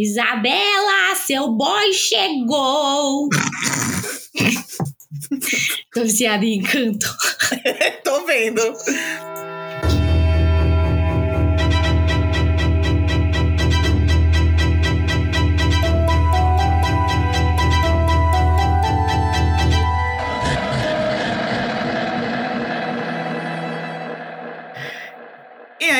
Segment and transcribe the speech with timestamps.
[0.00, 3.28] Isabela, seu boy chegou!
[5.94, 7.06] Tô viciada em encanto.
[8.04, 8.60] Tô vendo.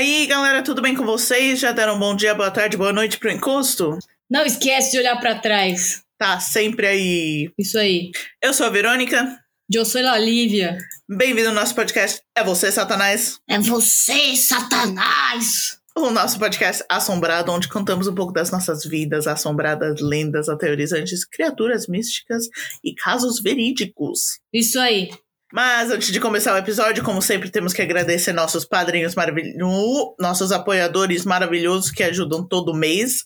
[0.02, 1.60] Aí, galera, tudo bem com vocês?
[1.60, 3.96] Já deram um bom dia, boa tarde, boa noite pro encosto?
[4.28, 6.02] Não esquece de olhar pra trás.
[6.18, 7.52] Tá sempre aí.
[7.56, 8.10] Isso aí.
[8.42, 9.38] Eu sou a Verônica.
[9.72, 10.76] Eu sou a Lívia.
[11.08, 13.38] Bem-vindo ao nosso podcast É Você, Satanás.
[13.48, 15.78] É você, Satanás!
[15.96, 21.86] O nosso podcast assombrado, onde contamos um pouco das nossas vidas assombradas, lendas aterrorizantes, criaturas
[21.86, 22.48] místicas
[22.82, 24.40] e casos verídicos.
[24.52, 25.10] Isso aí.
[25.52, 30.50] Mas antes de começar o episódio, como sempre, temos que agradecer nossos padrinhos maravilhosos, nossos
[30.50, 33.24] apoiadores maravilhosos que ajudam todo mês.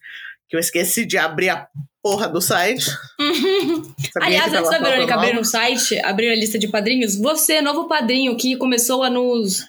[0.49, 1.69] Que eu esqueci de abrir a
[2.02, 2.85] porra do site.
[2.85, 5.41] Sabia Aliás, antes da Verônica abrir algo?
[5.41, 9.65] um site, abrir a lista de padrinhos, você, novo padrinho, que começou a nos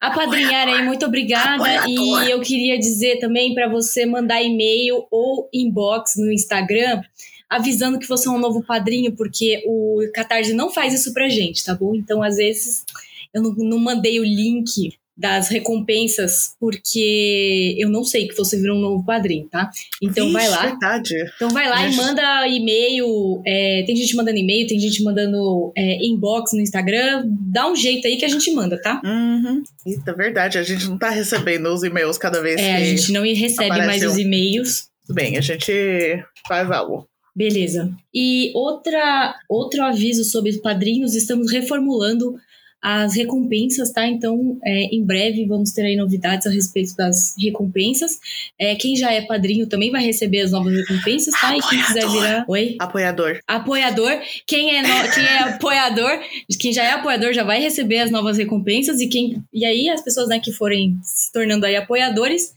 [0.00, 1.56] apadrinhar aí, muito obrigada.
[1.56, 2.24] Apoiador.
[2.24, 7.02] E eu queria dizer também para você mandar e-mail ou inbox no Instagram
[7.48, 11.64] avisando que você é um novo padrinho, porque o Catarse não faz isso pra gente,
[11.64, 11.94] tá bom?
[11.94, 12.84] Então, às vezes,
[13.32, 18.76] eu não, não mandei o link das recompensas porque eu não sei que você virou
[18.78, 19.68] um novo padrinho, tá?
[20.00, 20.66] Então Vixe, vai lá.
[20.66, 21.14] Verdade.
[21.34, 23.42] Então vai lá e manda e-mail.
[23.44, 27.24] é, tem gente mandando e-mail, tem gente mandando é, inbox no Instagram.
[27.26, 29.02] Dá um jeito aí que a gente manda, tá?
[29.04, 29.60] Uhum.
[29.84, 30.56] Eita, verdade.
[30.56, 32.82] A gente não tá recebendo os e-mails cada vez É, que.
[32.82, 34.88] a gente não recebe mais os e-mails.
[35.04, 37.08] Tudo bem, a gente faz algo.
[37.38, 37.88] Beleza.
[38.12, 42.34] E outra, outro aviso sobre os padrinhos, estamos reformulando
[42.82, 44.06] as recompensas, tá?
[44.06, 48.18] Então, é, em breve vamos ter aí novidades a respeito das recompensas.
[48.58, 51.56] É, quem já é padrinho também vai receber as novas recompensas, tá?
[51.56, 52.22] E quem quiser Apoiador.
[52.22, 52.44] virar.
[52.48, 52.76] Oi?
[52.78, 53.40] Apoiador.
[53.48, 56.20] Apoiador, quem é, no- quem é apoiador,
[56.58, 60.00] quem já é apoiador já vai receber as novas recompensas e quem e aí as
[60.02, 62.52] pessoas né, que forem se tornando aí apoiadores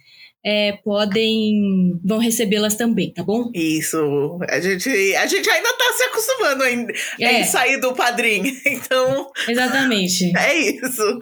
[0.46, 3.50] é, podem vão recebê-las também, tá bom?
[3.54, 4.40] Isso.
[4.50, 6.88] A gente, a gente ainda tá se acostumando em,
[7.20, 7.42] É.
[7.42, 8.52] em sair do padrinho.
[8.66, 10.32] Então, Exatamente.
[10.38, 11.20] é isso.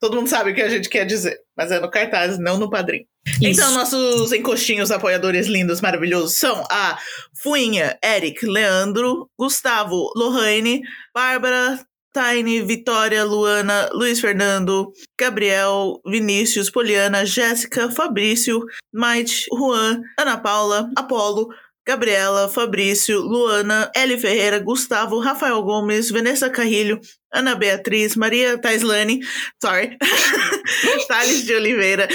[0.00, 1.38] Todo mundo sabe o que a gente quer dizer.
[1.56, 3.04] Mas é no cartaz, não no padrinho.
[3.26, 3.38] Isso.
[3.44, 6.98] Então, nossos encoxinhos apoiadores lindos, maravilhosos são a
[7.42, 10.80] Fuinha, Eric, Leandro, Gustavo, Lohane,
[11.14, 11.78] Bárbara,
[12.12, 21.48] Tiny, Vitória, Luana, Luiz Fernando, Gabriel, Vinícius, Poliana, Jéssica, Fabrício, Maite, Juan, Ana Paula, Apolo,
[21.86, 27.00] Gabriela, Fabrício, Luana, Eli Ferreira, Gustavo, Rafael Gomes, Vanessa Carrilho,
[27.32, 29.20] Ana Beatriz, Maria Taislane,
[29.62, 29.96] sorry,
[31.08, 32.08] Thales de Oliveira,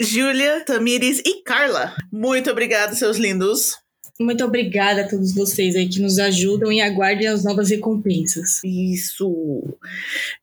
[0.00, 1.94] Júlia, Tamires e Carla.
[2.12, 3.76] Muito obrigada, seus lindos.
[4.20, 8.60] Muito obrigada a todos vocês aí que nos ajudam e aguardem as novas recompensas.
[8.64, 9.62] Isso.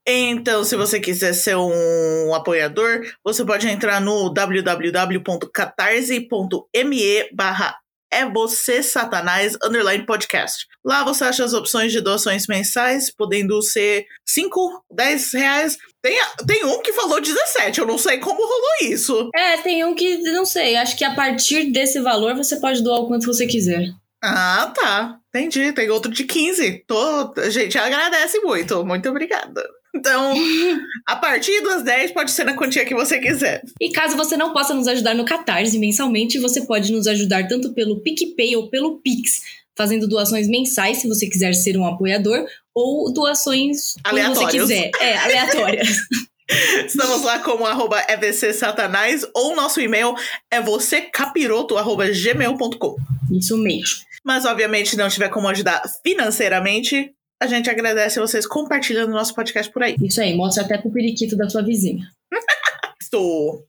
[0.08, 7.76] Então, se você quiser ser um apoiador, você pode entrar no www.catarse.me barra
[8.16, 10.66] é você satanás underline podcast.
[10.86, 15.78] Lá você acha as opções de doações mensais, podendo ser 5, 10 reais.
[16.06, 19.28] Tem, tem um que falou 17, eu não sei como rolou isso.
[19.34, 23.00] É, tem um que não sei, acho que a partir desse valor você pode doar
[23.00, 23.90] o quanto você quiser.
[24.24, 25.18] Ah, tá.
[25.30, 25.72] Entendi.
[25.72, 26.84] Tem outro de 15.
[26.86, 27.34] Tô...
[27.38, 28.86] A gente agradece muito.
[28.86, 29.64] Muito obrigada.
[29.96, 30.36] Então,
[31.08, 33.64] a partir das 10 pode ser na quantia que você quiser.
[33.82, 37.74] E caso você não possa nos ajudar no Catarse mensalmente, você pode nos ajudar tanto
[37.74, 39.42] pelo PicPay ou pelo Pix,
[39.76, 44.52] fazendo doações mensais, se você quiser ser um apoiador, ou doações quando você Aleatórias.
[44.52, 44.92] quiser.
[45.00, 45.98] É, aleatórias.
[46.86, 50.14] Estamos lá como arroba EVC Satanás ou nosso e-mail
[50.52, 52.96] é vocêcapiroto arroba gmail.com.
[53.32, 53.98] Isso mesmo.
[54.24, 59.34] Mas, obviamente, se não tiver como ajudar financeiramente, a gente agradece vocês compartilhando o nosso
[59.34, 59.96] podcast por aí.
[60.02, 62.06] Isso aí, mostra até pro periquito da sua vizinha.
[63.06, 63.64] Estou.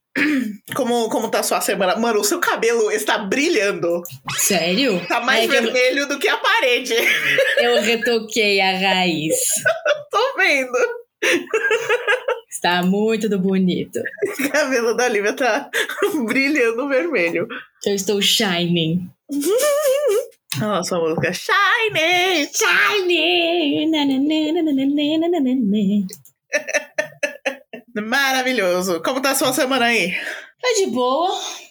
[0.74, 1.94] Como, como tá a sua semana?
[1.96, 4.00] Mano, o seu cabelo está brilhando.
[4.38, 4.98] Sério?
[5.06, 6.94] Tá mais É que eu- vermelho do que a parede.
[7.58, 9.34] Eu retoquei a raiz.
[10.10, 10.72] Tô vendo.
[12.50, 14.00] Está muito do bonito.
[14.40, 15.68] O cabelo da Lívia tá
[16.26, 17.46] brilhando vermelho.
[17.84, 19.06] Eu estou shining.
[20.58, 22.48] Nossa, a música Shine!
[22.54, 23.90] Shining!
[28.02, 29.02] Maravilhoso.
[29.02, 30.12] Como tá a sua semana aí?
[30.12, 31.30] Tá de boa.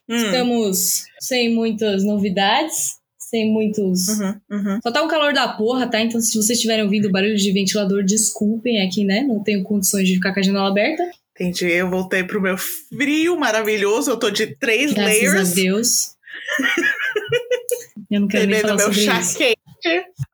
[0.09, 0.15] Hum.
[0.15, 2.95] Estamos sem muitas novidades.
[3.17, 4.07] Sem muitos.
[4.07, 4.79] Uhum, uhum.
[4.83, 5.99] Só tá um calor da porra, tá?
[5.99, 9.21] Então, se vocês estiverem ouvindo barulho de ventilador, desculpem aqui, né?
[9.21, 11.03] Não tenho condições de ficar com a janela aberta.
[11.31, 11.65] Entendi.
[11.65, 14.11] Eu voltei pro meu frio maravilhoso.
[14.11, 15.51] Eu tô de três Graças layers.
[15.51, 16.15] a Deus.
[18.11, 19.37] Eu não quero nem falar meu sobre chá isso.
[19.37, 19.57] quente.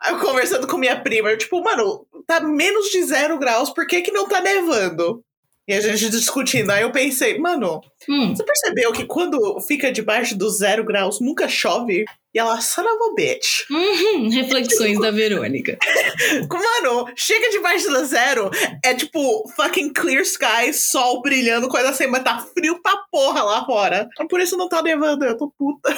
[0.07, 4.01] Eu conversando com minha prima, eu, tipo, mano, tá menos de zero graus, por que
[4.01, 5.23] que não tá nevando?
[5.71, 6.69] E a gente discutindo.
[6.69, 11.47] Aí eu pensei, mano, Hum, você percebeu que quando fica debaixo dos zero graus nunca
[11.47, 12.03] chove?
[12.33, 13.69] E ela, son of bitch.
[13.69, 15.77] uhum, reflexões da Verônica.
[16.49, 18.49] Mano, chega debaixo do zero,
[18.83, 23.65] é tipo fucking clear sky, sol brilhando, coisa assim, mas tá frio pra porra lá
[23.65, 24.07] fora.
[24.29, 25.93] Por isso não tá nevando, eu tô puta.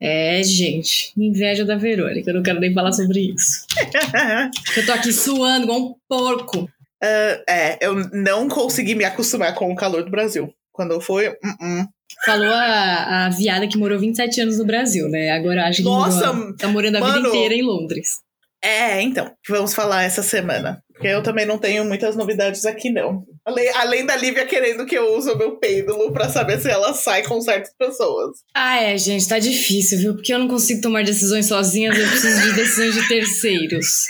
[0.00, 2.30] É, gente, inveja da Verônica.
[2.30, 3.66] Eu não quero nem falar sobre isso.
[4.76, 6.68] Eu tô aqui suando igual um porco.
[7.02, 10.52] É, eu não consegui me acostumar com o calor do Brasil.
[10.72, 11.86] Quando eu fui, uh -uh.
[12.24, 15.30] Falou a, a viada que morou 27 anos no Brasil, né?
[15.30, 17.14] Agora acho que Nossa, morou, tá morando a mano.
[17.14, 18.20] vida inteira em Londres.
[18.64, 20.82] É, então, vamos falar essa semana.
[20.92, 23.24] Porque eu também não tenho muitas novidades aqui, não.
[23.44, 26.94] Além, além da Lívia querendo que eu use o meu pêndulo pra saber se ela
[26.94, 28.36] sai com certas pessoas.
[28.54, 30.14] Ah, é, gente, tá difícil, viu?
[30.14, 33.86] Porque eu não consigo tomar decisões sozinhas, eu preciso de decisões de terceiros.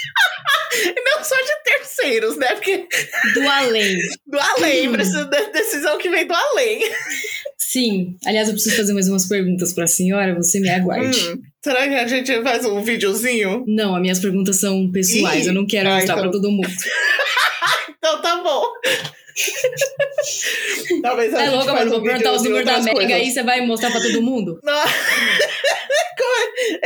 [1.05, 2.47] Não só de terceiros, né?
[2.55, 2.87] Porque
[3.35, 3.97] Do além.
[4.27, 6.81] do além, precisa da decisão que vem do além.
[7.59, 8.17] Sim.
[8.27, 11.29] Aliás, eu preciso fazer mais umas perguntas pra senhora, você me aguarde.
[11.29, 13.65] Hum, será que a gente faz um videozinho?
[13.67, 16.23] Não, as minhas perguntas são pessoais, Ih, eu não quero ah, mostrar então.
[16.25, 16.69] pra todo mundo.
[18.05, 18.65] Então tá bom.
[21.03, 23.13] Talvez a É gente louca, vou perguntar os números da Mega coisas.
[23.13, 24.59] aí, você vai mostrar pra todo mundo?
[24.63, 24.73] Não.
[24.75, 24.85] É?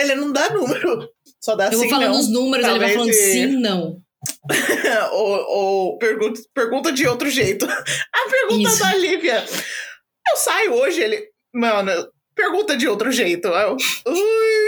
[0.02, 1.08] Ele não dá número.
[1.40, 2.19] Só dá Eu vou sim, falando não.
[2.20, 3.96] os números, ele vai Talvez falando e- sim, não.
[5.12, 7.67] ou ou pergunta, pergunta de outro jeito.
[7.67, 8.78] A pergunta Isso.
[8.81, 9.44] da Lívia.
[10.28, 11.23] Eu saio hoje, ele.
[11.55, 11.90] Mano,
[12.34, 13.49] pergunta de outro jeito.
[13.49, 13.76] Eu,
[14.06, 14.65] ui.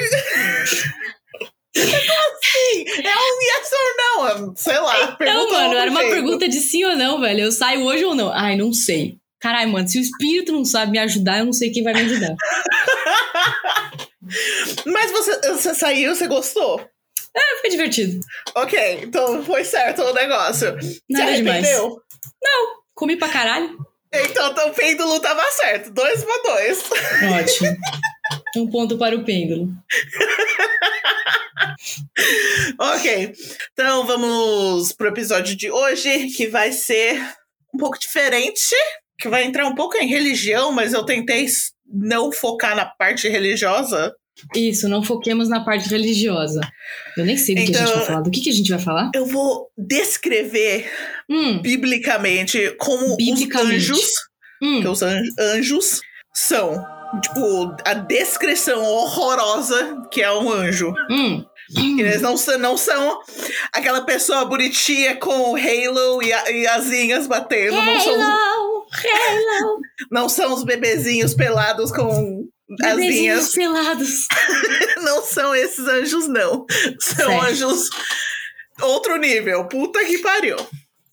[1.75, 2.84] Como assim?
[3.05, 4.55] É um yes or não?
[4.56, 5.12] Sei lá.
[5.12, 6.14] Pergunta Não, mano, era uma jeito.
[6.14, 7.40] pergunta de sim ou não, velho.
[7.44, 8.32] Eu saio hoje ou não?
[8.32, 9.19] Ai, não sei.
[9.40, 12.00] Caralho, mano, se o espírito não sabe me ajudar, eu não sei quem vai me
[12.00, 12.34] ajudar.
[14.87, 16.81] Mas você, você saiu, você gostou?
[17.37, 18.19] É, foi divertido.
[18.56, 20.72] Ok, então foi certo o negócio.
[21.08, 21.64] Nada você demais.
[21.64, 21.96] arrependeu?
[22.94, 23.78] Comi pra caralho.
[24.12, 25.90] Então, então o pêndulo tava certo.
[25.93, 26.82] Dois pra dois.
[27.40, 27.76] Ótimo.
[28.56, 29.70] Um ponto para o pêndulo.
[32.78, 33.32] Ok,
[33.72, 37.20] então vamos pro episódio de hoje, que vai ser
[37.74, 38.74] um pouco diferente,
[39.18, 41.46] que vai entrar um pouco em religião, mas eu tentei
[41.86, 44.12] não focar na parte religiosa.
[44.54, 46.60] Isso, não foquemos na parte religiosa.
[47.16, 48.20] Eu nem sei do que a gente Então- vai falar.
[48.20, 49.10] Do que, que a gente vai falar?
[49.14, 50.88] Eu vou descrever
[51.28, 53.90] Hum, biblicamente como Biblicamente.
[53.90, 54.10] os anjos,
[54.62, 54.80] hum.
[54.80, 56.00] que os an- anjos
[56.32, 56.84] são.
[57.22, 60.93] Tipo, a descrição horrorosa que é um anjo.
[61.10, 61.44] Hum.
[61.99, 63.20] Eles não são, não são
[63.72, 67.75] aquela pessoa bonitinha com o halo e, a- e asinhas batendo.
[67.76, 69.81] Não são, os- hello.
[70.10, 73.55] não são os bebezinhos pelados com Bebezinhos asinhas.
[73.55, 74.26] pelados.
[75.02, 76.66] Não são esses anjos, não.
[77.00, 77.44] São Certo.
[77.46, 77.88] anjos
[78.82, 79.64] outro nível.
[79.69, 80.56] Puta que pariu.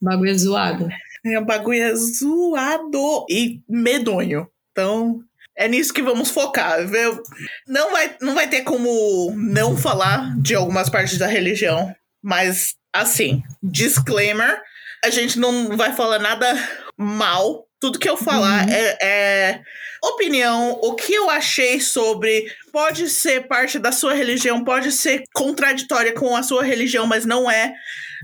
[0.01, 0.87] Bagulho é zoado.
[1.25, 4.47] É um bagulho é zoado e medonho.
[4.71, 5.19] Então,
[5.57, 6.85] é nisso que vamos focar.
[6.87, 7.21] viu?
[7.67, 11.93] Não vai, não vai ter como não falar de algumas partes da religião,
[12.23, 14.61] mas, assim, disclaimer:
[15.03, 16.53] a gente não vai falar nada
[16.97, 17.65] mal.
[17.79, 18.73] Tudo que eu falar Uhum.
[18.73, 19.61] é, é
[20.01, 22.45] opinião, o que eu achei sobre.
[22.71, 27.49] Pode ser parte da sua religião, pode ser contraditória com a sua religião, mas não
[27.49, 27.73] é.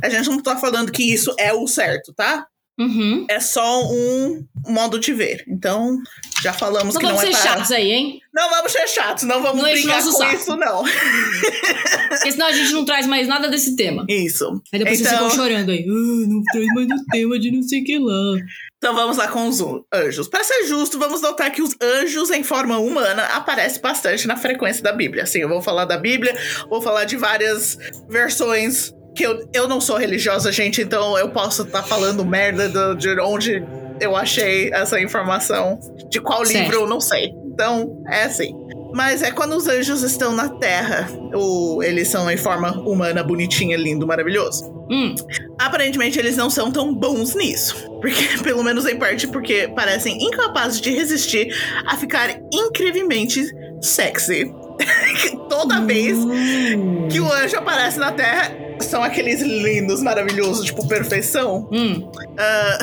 [0.03, 2.45] A gente não tá falando que isso é o certo, tá?
[2.81, 3.25] Uhum.
[3.29, 5.43] é só um modo de ver.
[5.47, 5.97] Então,
[6.41, 7.51] já falamos Não que não vamos é ser para...
[7.55, 8.19] chatos aí, hein?
[8.33, 10.35] Não vamos ser chatos, não vamos Não brigar nosso com saco.
[10.35, 10.83] isso, não.
[12.09, 14.05] Porque senão a gente não traz mais nada desse tema.
[14.09, 14.61] Isso.
[14.73, 15.85] Aí depois vocês Então- ficam chorando aí.
[15.87, 18.37] Ah, não traz mais o tema de não sei o que lá.
[18.77, 19.59] Então vamos lá com os
[19.93, 20.27] anjos.
[20.27, 24.81] Para ser justo, vamos notar que os anjos em forma humana aparecem bastante na frequência
[24.81, 25.25] da Bíblia.
[25.25, 26.35] Sim, eu vou falar da Bíblia,
[26.69, 27.77] vou falar de várias
[28.09, 32.95] versões que eu, eu não sou religiosa, gente, então eu posso estar falando merda do-
[32.95, 33.63] de onde
[33.99, 35.79] eu achei essa informação.
[36.09, 36.59] De qual Certo.
[36.63, 37.33] livro eu não sei.
[37.53, 38.53] Então, é assim.
[38.93, 43.77] Mas é quando os anjos estão na Terra, ou eles são em forma humana, bonitinha,
[43.77, 44.65] lindo, maravilhoso.
[44.91, 45.15] Hum,
[45.57, 47.75] Aparentemente eles não são tão bons nisso.
[48.01, 51.53] Porque, pelo menos em parte, porque parecem incapazes de resistir
[51.87, 53.45] a ficar incrivelmente
[53.81, 54.51] sexy.
[55.49, 57.07] Toda vez Hum.
[57.09, 58.51] que o anjo aparece na Terra,
[58.85, 61.69] são aqueles lindos, maravilhosos, tipo perfeição.
[61.71, 62.77] Hum, Ah,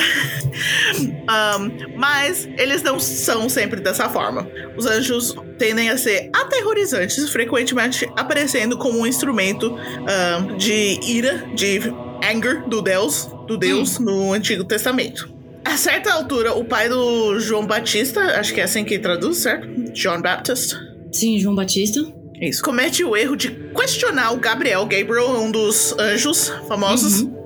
[1.28, 4.48] Ahn, mas eles não são sempre dessa forma.
[4.76, 9.76] Os anjos tendem a ser aterrorizantes, frequentemente aparecendo como um instrumento
[10.06, 11.80] ahn, de ira, de
[12.24, 15.28] anger do Deus, do Deus no Antigo Testamento.
[15.64, 19.68] A certa altura, o pai do João Batista, acho que é assim que traduz, certo?
[19.92, 20.74] John Baptist.
[21.12, 22.00] Sim, João Batista.
[22.40, 22.62] Isso.
[22.62, 24.86] Comete o erro de questionar o Gabriel.
[24.86, 27.22] Gabriel é um dos anjos famosos.
[27.22, 27.38] Uhum.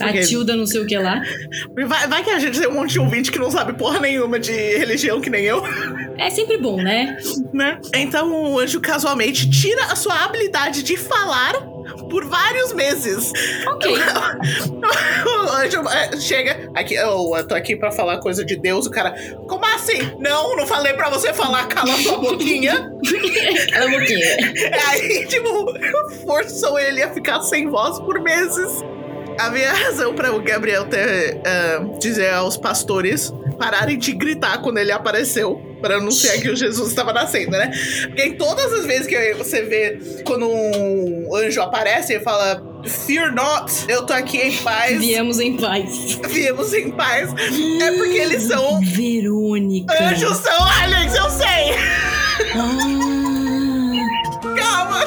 [0.00, 1.22] A Tilda não sei o que lá.
[1.86, 4.38] Vai, vai, que a gente tem um monte de ouvinte que não sabe porra nenhuma
[4.38, 5.62] de religião, que nem eu.
[6.16, 7.18] É sempre bom, né?
[7.52, 7.78] né?
[7.94, 11.54] Então o anjo casualmente tira a sua habilidade de falar
[12.08, 13.32] por vários meses.
[13.66, 13.92] Ok.
[15.26, 18.86] o anjo é, chega aqui, oh, eu tô aqui pra falar coisa de Deus.
[18.86, 19.14] O cara,
[19.48, 19.98] como assim?
[20.18, 22.92] Não, não falei pra você falar, cala sua boquinha.
[23.72, 24.36] cala a boquinha.
[24.90, 25.74] Aí, tipo,
[26.24, 28.82] forçou ele a ficar sem voz por meses
[29.38, 34.92] havia razão para o Gabriel ter uh, dizer aos pastores pararem de gritar quando ele
[34.92, 37.70] apareceu para anunciar que o Jesus estava nascendo, né?
[38.06, 43.34] Porque em todas as vezes que você vê quando um anjo aparece, ele fala Fear
[43.34, 44.98] not, eu tô aqui em paz.
[44.98, 46.18] Viemos em paz.
[46.28, 47.30] Viemos em paz.
[47.82, 48.80] É porque eles são.
[48.80, 49.92] Verônica.
[50.02, 51.74] Anjos são aliens, eu sei.
[52.54, 53.10] Ah.
[54.56, 55.00] Calma.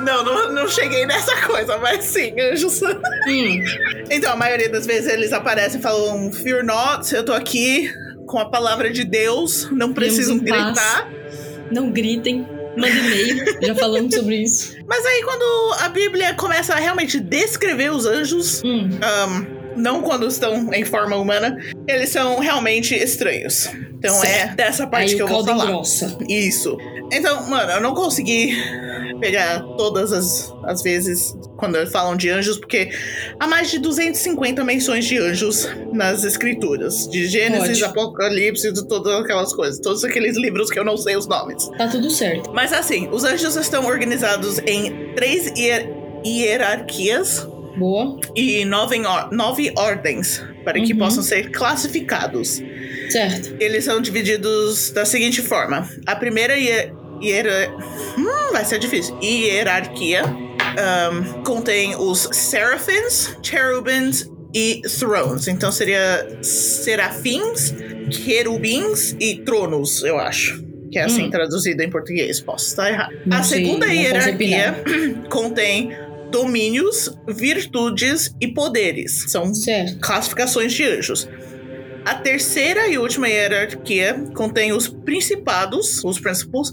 [0.00, 2.80] Não, não, não cheguei nessa coisa, mas sim, anjos.
[2.82, 3.64] Hum.
[4.10, 7.92] Então, a maioria das vezes eles aparecem e falam: Fear not, eu tô aqui
[8.26, 10.74] com a palavra de Deus, não precisam gritar.
[10.74, 11.60] Paz.
[11.70, 12.46] Não gritem.
[12.76, 14.76] Manda e-mail, já falamos sobre isso.
[14.88, 18.88] Mas aí, quando a Bíblia começa a realmente descrever os anjos, hum.
[18.90, 23.70] um, não quando estão em forma humana, eles são realmente estranhos.
[23.92, 24.52] Então certo.
[24.52, 25.66] é dessa parte aí que eu vou falar.
[25.66, 26.16] Grossa.
[26.28, 26.76] Isso.
[27.12, 28.56] Então, mano, eu não consegui
[29.24, 32.90] pegar todas as, as vezes quando falam de anjos, porque
[33.40, 37.08] há mais de 250 menções de anjos nas escrituras.
[37.08, 38.02] De Gênesis, Ótimo.
[38.02, 39.80] Apocalipse, de todas aquelas coisas.
[39.80, 41.68] Todos aqueles livros que eu não sei os nomes.
[41.78, 42.52] Tá tudo certo.
[42.52, 45.88] Mas assim, os anjos estão organizados em três hier
[46.24, 47.46] hierarquias.
[47.76, 48.20] Boa.
[48.36, 49.00] E nove,
[49.32, 50.84] nove ordens, para uhum.
[50.84, 52.62] que possam ser classificados.
[53.10, 53.56] Certo.
[53.58, 56.56] Eles são divididos da seguinte forma: a primeira
[57.24, 57.74] hierar...
[58.18, 59.18] Hum, vai ser difícil.
[59.22, 65.48] Hierarquia um, contém os serafins, cherubins e thrones.
[65.48, 67.74] Então seria serafins,
[68.24, 70.62] querubins e tronos, eu acho.
[70.90, 71.30] Que é assim hum.
[71.30, 72.40] traduzido em português.
[72.40, 73.12] Posso estar errado.
[73.26, 74.76] Não a segunda hierarquia
[75.28, 75.90] contém
[76.30, 79.24] domínios, virtudes e poderes.
[79.28, 79.98] São certo.
[80.00, 81.28] classificações de anjos.
[82.04, 86.72] A terceira e última hierarquia contém os principados, os principals,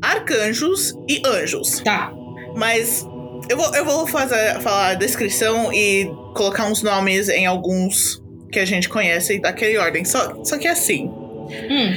[0.00, 1.80] arcanjos e anjos.
[1.80, 2.12] Tá.
[2.56, 3.06] Mas
[3.48, 8.58] eu vou, eu vou fazer, falar a descrição e colocar uns nomes em alguns que
[8.58, 10.04] a gente conhece daquele ordem.
[10.04, 11.06] Só, só que é assim.
[11.06, 11.94] Hum.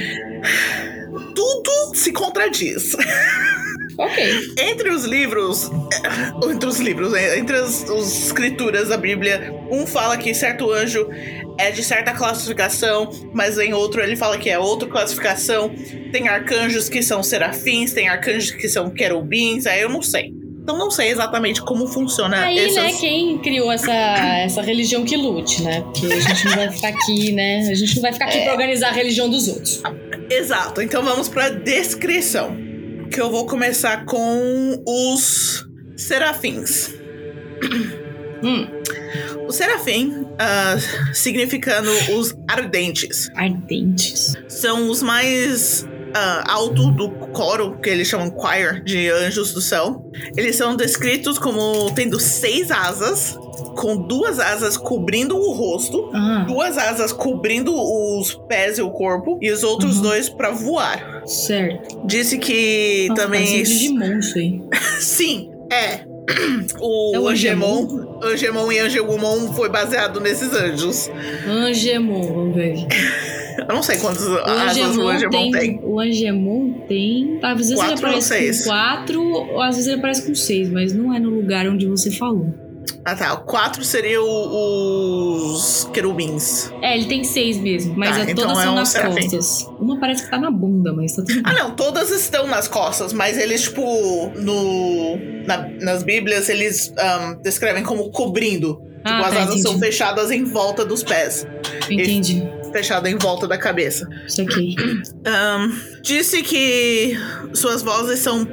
[1.34, 2.96] Tudo se contradiz.
[3.96, 4.54] Ok.
[4.58, 5.70] Entre os livros,
[6.50, 11.08] entre os livros, entre as, as, escrituras da Bíblia, um fala que certo anjo
[11.58, 15.70] é de certa classificação, mas em outro ele fala que é outra classificação.
[16.10, 20.32] Tem arcanjos que são serafins, tem arcanjos que são querubins, aí eu não sei.
[20.64, 22.82] Então não sei exatamente como funciona Aí, essas...
[22.82, 25.82] né, quem criou essa, essa religião que lute, né?
[25.82, 27.68] Porque a gente não vai ficar aqui, né?
[27.70, 28.44] A gente não vai ficar aqui é...
[28.44, 29.82] pra organizar a religião dos outros.
[30.30, 30.80] Exato.
[30.80, 32.73] Então vamos pra descrição.
[33.14, 35.64] Que eu vou começar com os
[35.96, 36.92] serafins.
[38.42, 38.66] Hum.
[39.46, 43.30] O serafim, uh, significando os ardentes.
[43.36, 44.34] Ardentes.
[44.48, 50.04] São os mais uh, alto do coro, que eles chamam choir, de anjos do céu.
[50.36, 53.38] Eles são descritos como tendo seis asas,
[53.76, 56.44] com duas asas cobrindo o rosto, ah.
[56.46, 60.02] duas asas cobrindo os pés e o corpo, e os outros uhum.
[60.02, 61.22] dois para voar.
[61.26, 62.06] Certo.
[62.06, 63.44] Disse que Nossa, também.
[63.44, 64.62] Digimon, isso aí.
[65.00, 66.14] Sim, é.
[66.80, 71.10] O, é o Angemon, Angemon e Angelumon foi baseado nesses anjos.
[71.46, 72.86] Angemon, vamos ver.
[73.58, 75.80] Eu não sei quantas o asas o Angemon tem, tem.
[75.82, 77.38] O Angemon tem.
[77.42, 80.92] Às vezes quatro ele aparece com quatro, ou às vezes ele aparece com seis, mas
[80.92, 82.52] não é no lugar onde você falou.
[83.04, 86.72] Ah tá, quatro seriam os querubins.
[86.80, 89.28] É, ele tem seis mesmo, mas tá, todas então são é um nas serafim.
[89.28, 89.70] costas.
[89.78, 91.42] Uma parece que tá na bunda, mas tá tudo bem.
[91.44, 93.82] Ah não, todas estão nas costas, mas eles, tipo,
[94.36, 95.18] no.
[95.46, 98.80] Na, nas bíblias, eles um, descrevem como cobrindo.
[99.04, 99.62] Ah, tipo, as tá, asas entendi.
[99.62, 101.46] são fechadas em volta dos pés.
[101.90, 102.42] Entendi.
[102.74, 104.04] Fechada em volta da cabeça.
[104.26, 104.74] Isso aqui.
[105.24, 107.16] Um, disse que
[107.54, 108.44] suas vozes são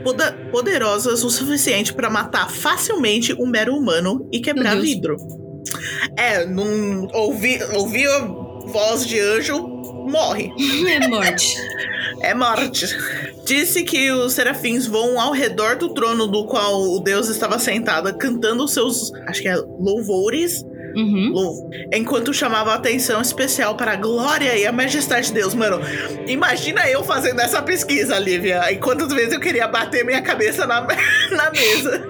[0.52, 5.18] poderosas o suficiente para matar facilmente um mero humano e quebrar vidro.
[6.16, 8.20] É, não ouvir ouvi a
[8.68, 9.58] voz de anjo
[10.08, 10.52] morre.
[10.88, 11.58] É morte.
[12.20, 12.86] É morte.
[13.46, 18.16] Disse que os serafins voam ao redor do trono do qual o Deus estava sentado,
[18.16, 20.64] cantando seus, acho que é louvores
[20.96, 21.70] Uhum.
[21.94, 25.54] Enquanto chamava atenção especial para a glória e a majestade de Deus.
[25.54, 25.80] Mano,
[26.28, 28.72] imagina eu fazendo essa pesquisa, Lívia.
[28.72, 30.82] E quantas vezes eu queria bater minha cabeça na,
[31.32, 32.04] na mesa.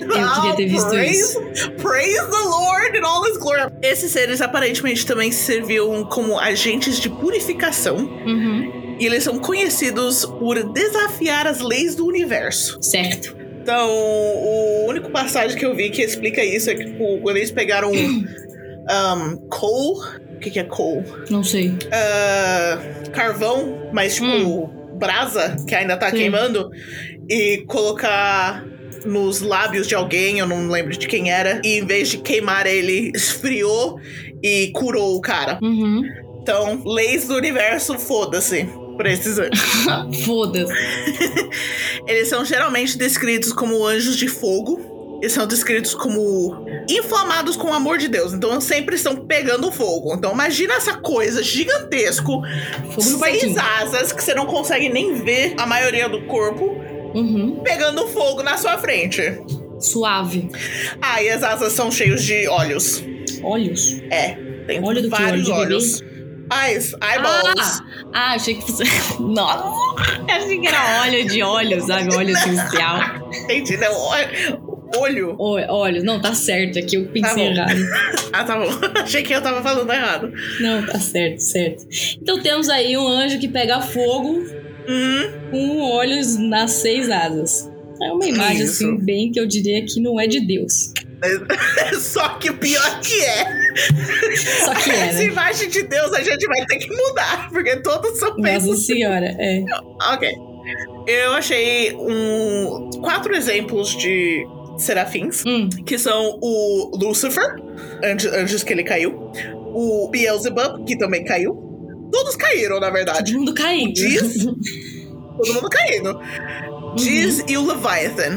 [0.00, 1.70] Eu queria ter visto praise, isso.
[1.72, 3.72] Praise the Lord in all his glory.
[3.80, 7.96] Esses seres aparentemente também serviam como agentes de purificação.
[7.96, 8.96] Uhum.
[8.98, 12.78] E eles são conhecidos por desafiar as leis do universo.
[12.82, 13.41] Certo.
[13.62, 17.52] Então, o único passagem que eu vi que explica isso é que, tipo, quando eles
[17.52, 20.02] pegaram um, coal.
[20.34, 21.04] O que, que é coal?
[21.30, 21.72] Não sei.
[21.92, 22.78] Ah,
[23.12, 24.66] carvão, mas tipo,
[24.98, 26.16] brasa, que ainda tá Sim.
[26.16, 26.68] queimando,
[27.30, 28.64] e colocar
[29.04, 32.66] nos lábios de alguém, eu não lembro de quem era, e em vez de queimar
[32.66, 34.00] ele, esfriou
[34.42, 35.60] e curou o cara.
[35.62, 36.02] Uhum.
[36.40, 38.68] Então, leis do universo, foda-se.
[38.98, 39.50] Anjos.
[40.24, 40.72] Foda-se.
[42.06, 44.90] Eles são geralmente descritos como anjos de fogo.
[45.22, 48.32] E são descritos como inflamados com o amor de Deus.
[48.32, 50.14] Então sempre estão pegando fogo.
[50.14, 52.42] Então imagina essa coisa gigantesco.
[52.90, 56.64] Fogo seis asas que você não consegue nem ver a maioria do corpo.
[57.14, 57.60] Uhum.
[57.62, 59.22] Pegando fogo na sua frente.
[59.78, 60.48] Suave.
[61.00, 63.04] Ah, e as asas são cheios de olhos.
[63.44, 64.00] Olhos.
[64.10, 66.02] É, tem Olho vários Olho de olhos.
[66.52, 67.80] Eyes, eyeballs.
[68.12, 68.84] Ah, ah, achei que fosse.
[69.20, 69.72] Nossa!
[70.28, 72.14] Achei que era óleo de óleo, sabe?
[72.14, 73.30] Óleo essencial.
[73.32, 73.92] Entendi, não.
[74.98, 75.36] Olho.
[75.38, 76.04] olho.
[76.04, 76.78] Não, tá certo.
[76.78, 77.80] Aqui eu pensei Tá errado.
[78.34, 78.68] Ah, tá bom.
[79.02, 80.32] Achei que eu tava falando errado.
[80.60, 81.86] Não, tá certo, certo.
[82.20, 84.42] Então temos aí um anjo que pega fogo
[84.88, 87.71] Hum, com olhos nas seis asas.
[88.04, 88.84] É uma imagem, Isso.
[88.86, 90.92] assim, bem que eu diria que não é de Deus.
[92.00, 93.44] Só que o pior que é.
[94.64, 95.24] Só que é, Essa né?
[95.26, 98.86] imagem de Deus a gente vai ter que mudar, porque todos são Nossa feitos.
[98.86, 99.64] senhora, é.
[100.12, 100.30] Ok.
[101.06, 104.44] Eu achei um, quatro exemplos de
[104.78, 107.54] serafins, Hum, que são o Lucifer,
[108.02, 109.30] antes, antes que ele caiu,
[109.74, 111.54] o Beelzebub, que também caiu.
[112.12, 113.32] Todos caíram, na verdade.
[113.32, 113.92] todo mundo caindo.
[113.94, 114.44] Diz?
[115.34, 116.20] Todo mundo caindo.
[116.96, 118.36] Diz e o Leviathan.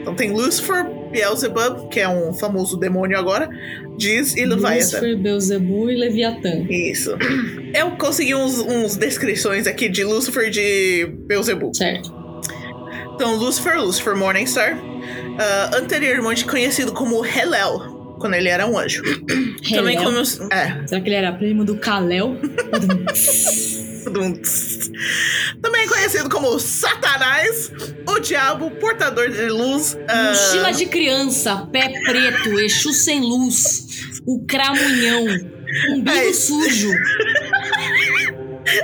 [0.00, 3.48] Então tem Lucifer, Beelzebub, que é um famoso demônio agora.
[3.96, 4.74] Diz e Leviathan.
[4.74, 6.66] Lúcifer, Beuzebu e Leviatã.
[6.68, 7.16] Isso.
[7.72, 11.74] Eu consegui uns, uns descrições aqui de Lucifer e de Beelzebub.
[11.74, 12.12] Certo.
[13.14, 14.76] Então, Lucifer, Lucifer Morningstar,
[15.38, 19.02] ah, anteriormente conhecido como Helel, quando ele era um anjo.
[19.70, 20.18] Também como.
[20.18, 20.86] É.
[20.86, 22.36] Será que ele era primo do Kalel?
[25.62, 27.70] Também conhecido como Satanás,
[28.08, 29.96] o diabo, portador de luz.
[30.08, 33.86] ah, Mochila de criança, pé preto, Exu sem luz,
[34.26, 35.24] o cramunhão,
[35.92, 36.32] umbigo É.
[36.32, 36.90] sujo.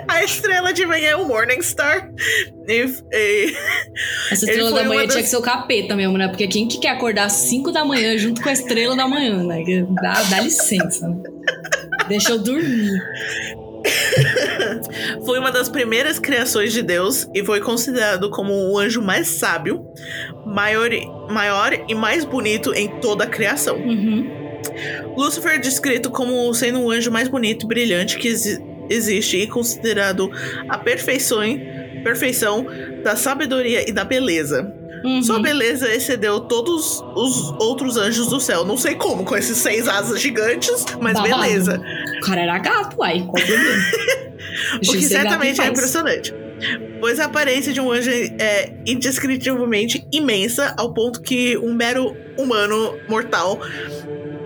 [0.09, 2.11] a estrela de manhã é o Morningstar.
[2.69, 3.57] E, e-
[4.31, 6.29] Essa estrela da manhã das- tinha que ser o capeta mesmo, né?
[6.29, 9.43] Porque quem que quer acordar às 5 da manhã junto com a estrela da manhã,
[9.43, 9.63] né?
[10.03, 11.17] Dá, dá licença, né?
[12.09, 12.91] Deixa eu dormir.
[15.25, 19.85] foi uma das primeiras criações de Deus e foi considerado como o anjo mais sábio,
[20.47, 20.89] maior,
[21.31, 23.77] maior e mais bonito em toda a criação.
[23.77, 24.31] Uhum.
[25.17, 29.47] Lúcifer é descrito como sendo um anjo mais bonito e brilhante que exi- existe e
[29.47, 30.31] considerado
[30.69, 31.41] a perfeição,
[32.05, 32.67] perfeição
[33.03, 34.73] da sabedoria e da beleza.
[35.03, 35.23] Uhum.
[35.23, 38.67] Sua beleza excedeu todos os outros anjos do céu.
[38.67, 41.41] Não sei como, com esses seis asas gigantes, mas Babado.
[41.43, 41.81] beleza.
[42.23, 43.25] O cara era gato, uai.
[43.27, 43.83] Qual o problema?
[44.77, 46.35] O que certamente é impressionante.
[47.01, 52.99] Pois a aparência de um anjo é indescritivelmente imensa, ao ponto que um mero humano
[53.09, 53.61] mortal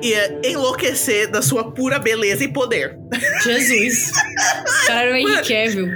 [0.00, 2.96] ia enlouquecer da sua pura beleza e poder.
[3.42, 4.10] Jesus.
[4.10, 5.88] O cara era o Henry Cavill.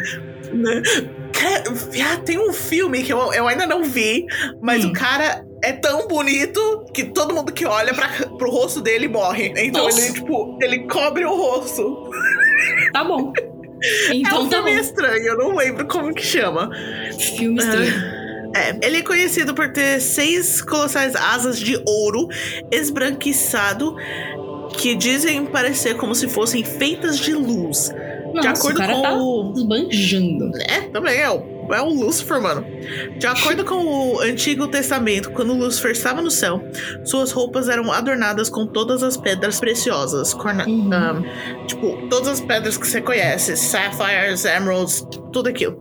[1.33, 1.63] Cara,
[1.93, 4.25] viado, tem um filme que eu, eu ainda não vi,
[4.61, 4.89] mas Hum.
[4.89, 9.53] o cara é tão bonito que todo mundo que olha pra, pro rosto dele morre.
[9.57, 10.01] Então Nossa.
[10.01, 12.09] ele, tipo, ele cobre o rosto.
[12.93, 13.33] Tá bom.
[13.37, 14.81] é Então um tá filme bom.
[14.81, 16.71] estranho, eu não lembro como que chama.
[17.37, 18.19] Filme estranho.
[18.57, 22.29] É, ele é conhecido por ter seis colossais asas de ouro
[22.73, 23.95] esbranquiçado
[24.79, 27.93] que dizem parecer como se fossem feitas de luz.
[28.35, 30.51] Nossa, acordo o cara com tá o- esbanjando.
[30.63, 32.65] É, também é o, é o Lúcifer, mano.
[33.19, 33.75] De acordo com
[34.15, 36.63] o Antigo Testamento, quando Lúcifer estava no céu,
[37.05, 40.33] suas roupas eram adornadas com todas as pedras preciosas.
[40.35, 40.93] corna- Uhum.
[40.93, 41.23] ahn,
[41.67, 45.77] tipo, todas as pedras que você conhece: sapphires, emeralds, tudo aquilo.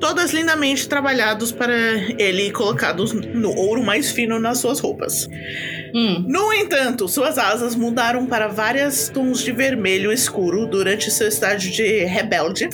[0.00, 1.72] Todas lindamente trabalhados para
[2.18, 5.26] ele colocados no ouro mais fino nas suas roupas.
[5.94, 6.24] Hum.
[6.28, 12.04] No entanto, suas asas mudaram para vários tons de vermelho escuro durante seu estágio de
[12.04, 12.68] rebelde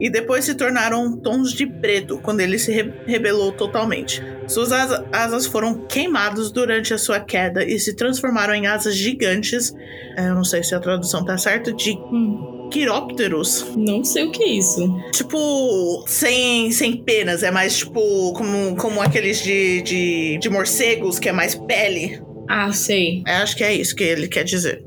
[0.00, 4.22] e depois se tornaram tons de preto quando ele se re rebelou totalmente.
[4.46, 9.72] Suas asa asas foram queimadas durante a sua queda e se transformaram em asas gigantes.
[10.16, 13.66] Eu não sei se a tradução tá certa, de Hum, quirópteros.
[13.76, 14.86] não sei o que é isso.
[15.12, 21.28] Tipo, sem, sem penas, é mais tipo como, como aqueles de, de, de morcegos, que
[21.28, 22.20] é mais pele.
[22.48, 23.22] Ah, sei.
[23.26, 24.84] É, acho que é isso que ele quer dizer.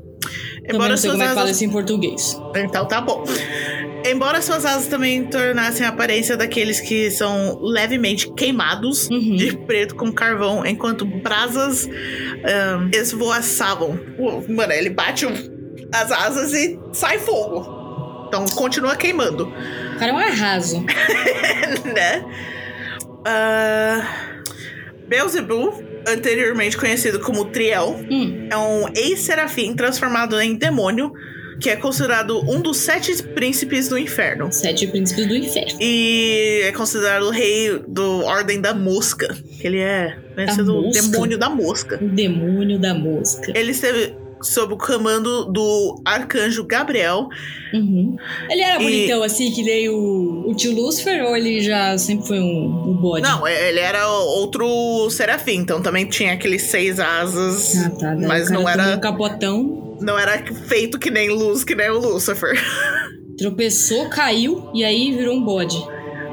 [0.68, 2.40] Sei suas como é que fala asas isso em português.
[2.56, 3.24] então tá bom.
[4.04, 9.36] Embora suas asas também tornassem a aparência daqueles que são levemente queimados Uhum.
[9.36, 11.86] de preto com carvão, enquanto brasas
[12.44, 13.98] ahn, esvoaçavam.
[14.48, 15.26] Mano, ele bate
[15.92, 17.78] as asas e sai fogo.
[18.28, 19.52] Então continua queimando,
[19.94, 20.80] O cara é um arraso.
[21.94, 22.24] né?
[23.26, 24.02] Ah,
[25.08, 25.74] Beelzebub,
[26.06, 31.12] anteriormente conhecido como Triel, Hum, é um ex-serafim transformado em demônio,
[31.60, 34.50] que é considerado um dos sete príncipes do inferno.
[34.50, 35.78] sete príncipes do inferno.
[35.80, 39.36] E é considerado o rei do Ordem da Mosca.
[39.62, 41.02] Ele é conhecido mosca?
[41.02, 41.98] demônio da mosca.
[42.02, 43.52] O demônio da mosca.
[43.54, 47.28] Ele esteve sob o comando do arcanjo Gabriel.
[47.74, 48.16] Uhum.
[48.50, 52.26] Ele era E- bonitão assim, que nem o, o tio Lucifer, ou ele já sempre
[52.26, 53.22] foi um, um bode?
[53.22, 57.76] Não, ele era outro serafim, então também tinha aqueles seis asas.
[57.84, 58.14] Ah, tá.
[58.14, 61.98] daí Mas não era- Um capotão, Não era feito que nem luz, que nem o
[61.98, 62.58] Lucifer.
[63.38, 65.76] tropeçou, caiu e aí virou um bode.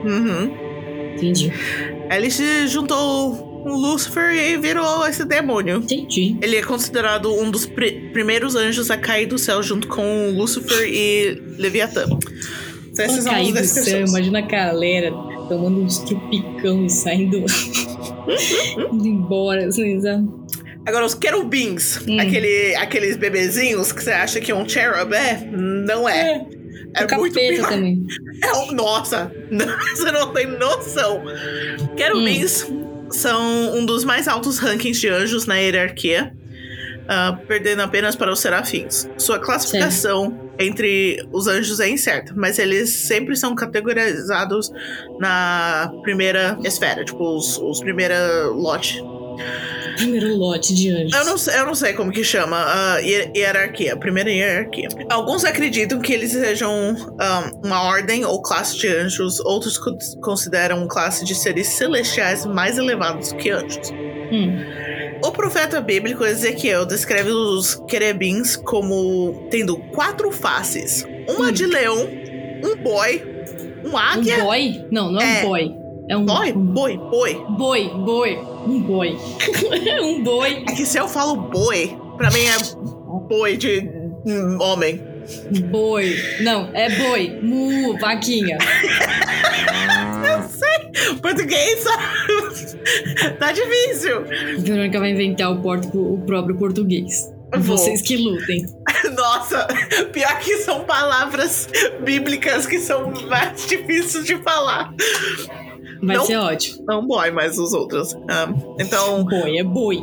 [0.04, 0.54] Uhum.
[1.16, 1.52] Entendi.
[2.12, 5.78] Ele se juntou o Lucifer e virou esse demônio.
[5.78, 6.38] Entendi.
[6.42, 10.88] Ele é considerado um dos pri- primeiros anjos a cair do céu junto com Lucifer
[10.88, 12.06] e Leviatã.
[12.92, 15.12] Então, são Cair do céu, imagina a galera
[15.48, 17.38] tomando uns trupicão e saindo
[18.92, 20.28] indo embora, assim, sabe?
[20.86, 22.20] Agora, os querubins, Hum.
[22.20, 26.46] aquele, aqueles bebezinhos que você acha que um cherub é, não é.
[26.96, 27.70] É, o muito capeta pior.
[27.70, 28.06] também.
[28.44, 29.32] É um- nossa,
[29.96, 31.24] você não tem noção.
[31.96, 32.97] Querubins Hum.
[33.10, 36.34] São um dos mais altos rankings de anjos na hierarquia,
[37.08, 39.10] ah, perdendo apenas para os serafins.
[39.18, 44.72] Sua classificação entre os anjos é incerta, mas eles sempre são categorizados
[45.20, 49.02] na primeira esfera, tipo, os, os primeira lote.
[49.96, 51.14] Primeiro lote de anjos.
[51.14, 54.88] Eu não, sei- eu não sei como que chama a hier- hierarquia, a primeira hierarquia.
[55.10, 60.88] Alguns acreditam que eles sejam ah, uma ordem ou classe de anjos, outros co- consideram
[60.88, 63.90] classe de seres celestiais mais elevados que anjos.
[64.32, 64.60] Hum.
[65.24, 71.52] O profeta bíblico Ezequiel descreve os querubins como tendo quatro faces: uma Hum.
[71.52, 72.08] de leão,
[72.64, 73.24] um boi,
[73.84, 74.44] um Um águia.
[74.44, 74.86] boy?
[74.92, 75.44] Não, não é, É.
[75.44, 75.76] um boy.
[76.10, 76.54] É um Boi?
[76.54, 77.46] Boi, boi.
[77.50, 78.40] boi, boi.
[78.66, 79.18] Um boi.
[80.02, 80.64] um boi.
[80.68, 82.58] É que se eu falo boi, pra mim é
[83.28, 83.90] boi de
[84.60, 85.02] homem.
[85.70, 86.16] Boi.
[86.42, 87.40] Não, é boi.
[87.42, 88.58] Mu, vaquinha.
[91.22, 91.84] Português
[93.40, 94.24] tá difícil.
[94.60, 97.32] Verônica vai inventar o, porto, o próprio português.
[97.52, 97.78] Vou.
[97.78, 98.66] Vocês que lutem.
[99.16, 99.68] Nossa,
[100.12, 101.70] pior que são palavras
[102.02, 104.94] bíblicas que são mais difíceis de falar.
[106.02, 106.26] Vai Não.
[106.26, 106.84] ser ótimo.
[106.88, 108.16] Não boy, mas os outros.
[108.30, 108.48] Ah,
[108.80, 109.98] então, Boi, é boi.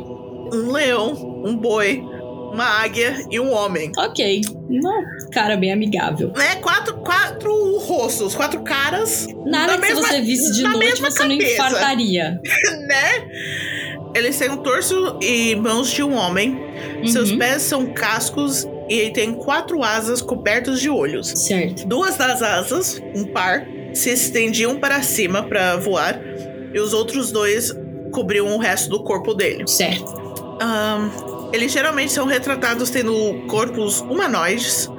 [0.53, 2.03] um leão, um boi,
[2.53, 3.91] uma águia e um homem.
[3.97, 4.41] Ok.
[4.69, 6.31] Não, cara bem amigável.
[6.35, 6.55] Né?
[6.55, 11.37] Quatro, quatro rostos, quatro caras, Nada Na que mesma- você visse de noite você não
[11.37, 11.53] cabeça.
[11.53, 12.39] infartaria.
[12.87, 13.29] né?
[14.15, 16.57] Eles têm um torso e mãos de um homem.
[17.05, 17.37] Seus Uhum.
[17.37, 21.27] pés são cascos e ele tem quatro asas cobertas de olhos.
[21.27, 21.85] Certo.
[21.85, 26.19] Duas das asas, um par, se estendiam para cima para voar
[26.73, 27.73] e os outros dois
[28.11, 29.67] cobriam o resto do corpo dele.
[29.67, 30.13] Certo.
[30.61, 31.09] Ahn,
[31.53, 33.13] eles geralmente são retratados tendo
[33.47, 34.89] corpos humanoides,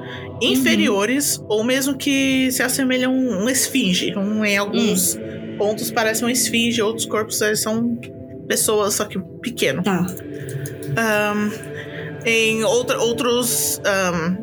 [0.41, 4.15] inferiores ou mesmo que se assemelham a um esfinge.
[4.15, 5.17] Um, em alguns
[5.57, 7.99] pontos parece um esfinge, outros corpos são
[8.47, 9.83] pessoas só que pequeno.
[9.83, 10.05] Tá.
[10.97, 11.51] Ahn,
[12.25, 14.37] em outra, outros ahn,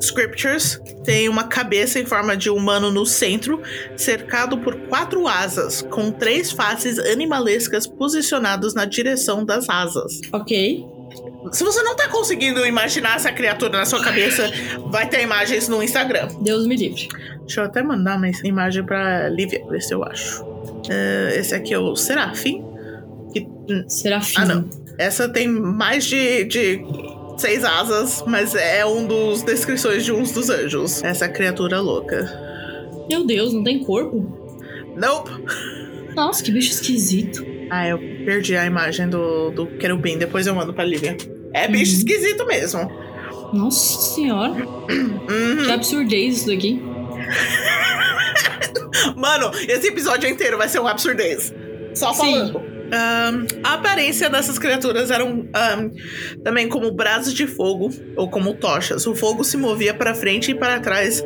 [0.00, 3.62] scriptures, tem uma cabeça em forma de humano no centro,
[3.96, 10.20] cercado por quatro asas, com três faces animalescas posicionadas na direção das asas.
[10.32, 10.84] Ok.
[11.52, 14.50] Se você não tá conseguindo imaginar essa criatura na sua cabeça,
[14.90, 16.28] vai ter imagens no Instagram.
[16.40, 17.08] Deus me livre.
[17.40, 20.44] Deixa eu até mandar uma imagem pra Lívia, ver se eu acho.
[20.90, 22.64] É, esse aqui é o Serafim.
[23.32, 24.40] Que, hum, Serafim.
[24.40, 24.68] Ah, não.
[24.98, 26.84] Essa tem mais de, de
[27.36, 31.02] seis asas, mas é um dos descrições de uns dos anjos.
[31.04, 32.24] Essa criatura louca.
[33.08, 34.24] Meu Deus, não tem corpo?
[34.96, 35.30] Nope.
[36.14, 37.44] Nossa, que bicho esquisito.
[37.70, 40.16] Ah, eu perdi a imagem do, do querubim.
[40.18, 41.16] Depois eu mando pra Lívia.
[41.52, 41.98] É bicho Uhum.
[41.98, 42.90] esquisito mesmo.
[43.52, 44.52] Nossa senhora.
[44.66, 45.64] Uhum.
[45.64, 46.82] Que absurdez isso daqui.
[49.16, 51.52] Mano, esse episódio inteiro vai ser um absurdez.
[51.94, 52.60] Só falando.
[52.86, 59.06] Um, a aparência dessas criaturas eram um, também como brasas de fogo ou como tochas.
[59.06, 61.22] O fogo se movia para frente e para trás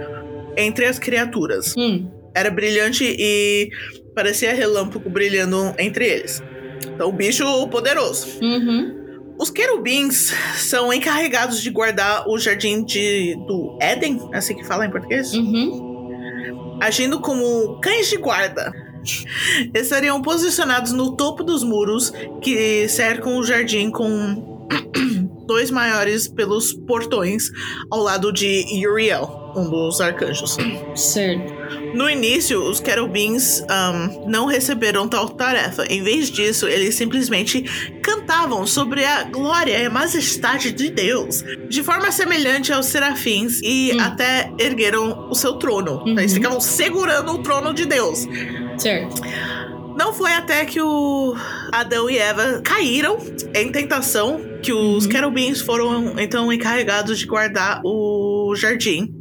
[0.57, 1.75] entre as criaturas.
[1.77, 2.11] Hum.
[2.35, 3.71] Era brilhante e
[4.15, 6.43] parecia relâmpago brilhando entre eles.
[6.87, 8.27] Então, bicho poderoso.
[8.41, 9.01] Uhum.
[9.39, 14.85] Os querubins são encarregados de guardar o jardim de, do Éden, é assim que fala
[14.85, 15.33] em português?
[15.33, 16.79] Uhum.
[16.81, 18.73] Agindo como cães de guarda.
[19.75, 24.67] Estariam posicionados no topo dos muros que cercam o jardim com
[25.47, 27.51] dois maiores pelos portões
[27.91, 30.57] ao lado de Uriel, um dos arcanjos.
[30.95, 31.61] Certo.
[31.93, 35.85] No início, os querubins um, não receberam tal tarefa.
[35.87, 37.63] Em vez disso, eles simplesmente
[38.01, 43.93] cantavam sobre a glória e a majestade de Deus, de forma semelhante aos serafins, e
[43.93, 44.01] Hum.
[44.01, 46.03] até ergueram o seu trono.
[46.05, 46.19] Uhum.
[46.19, 48.25] Eles ficavam segurando o trono de Deus.
[48.81, 49.21] Certo.
[49.97, 51.35] Não foi até que o
[51.73, 53.19] Adão e Eva caíram
[53.55, 55.11] em tentação que os Uhum.
[55.11, 59.13] querubins foram então encarregados de guardar o jardim.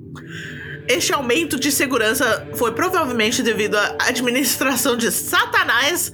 [0.87, 6.11] Este aumento de segurança foi provavelmente devido à administração de Satanás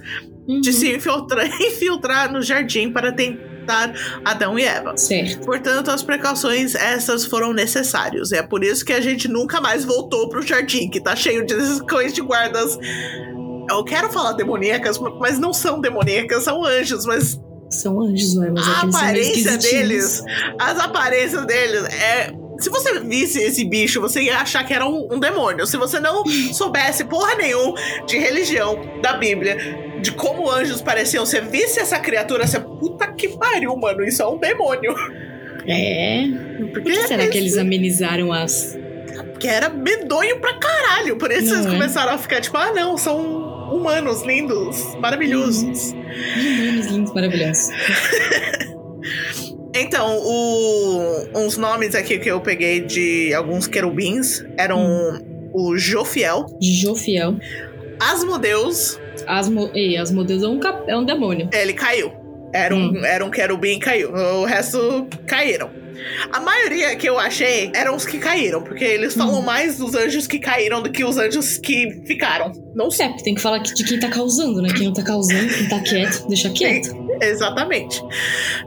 [0.48, 0.60] Uhum.
[0.60, 3.92] de se infiltrar, infiltrar no jardim para tentar
[4.24, 4.96] Adão e Eva.
[4.96, 5.44] Certo.
[5.44, 8.30] Portanto, as precauções essas foram necessárias.
[8.32, 11.54] É por isso que a gente nunca mais voltou pro jardim, que tá cheio de
[11.86, 12.78] cães de guardas.
[13.68, 18.66] Eu quero falar demoníacas, mas não são demoníacas, são anjos, mas São anjos, ué, mas
[18.66, 20.22] é a meio aparência deles,
[20.58, 22.32] as aparências deles é.
[22.58, 25.66] Se você visse esse bicho, você ia achar que era um, um demônio.
[25.66, 26.24] Se você não
[26.54, 27.74] soubesse porra nenhuma
[28.06, 29.58] de religião, da Bíblia,
[30.00, 34.26] de como anjos pareciam, você visse essa criatura, você, puta que pariu, mano, isso é
[34.26, 34.94] um demônio.
[35.68, 36.28] É.
[36.72, 38.78] Por que será que eles amenizaram as.
[39.38, 41.16] Que era medonho pra caralho.
[41.16, 41.70] Por isso Não eles é?
[41.70, 43.45] começaram a ficar tipo, ah, não, são
[43.76, 45.92] humanos lindos, maravilhosos.
[45.92, 47.68] Humanos lindos, maravilhosos.
[49.78, 55.50] Então, o- uns nomes aqui que eu peguei de alguns querubins eram Hum.
[55.52, 57.36] o Jofiel, Jofiel.
[58.00, 59.70] Asmodeus, Asmo...
[59.74, 60.82] Ei, Asmodeus é um, cap...
[60.90, 61.48] é um demônio.
[61.52, 62.10] ele caiu.
[62.54, 63.04] Era um, Hum.
[63.04, 64.12] era um querubim e caiu.
[64.14, 65.68] O resto caíram.
[66.32, 69.42] A maioria que eu achei eram os que caíram, porque eles falam Hum.
[69.42, 72.52] mais dos anjos que caíram do que os anjos que ficaram.
[72.74, 73.06] Não sei.
[73.06, 74.68] É, porque tem que falar de quem tá causando, né?
[74.76, 77.06] Quem não tá causando, quem tá quieto, deixa quieto.
[77.20, 78.02] Exatamente.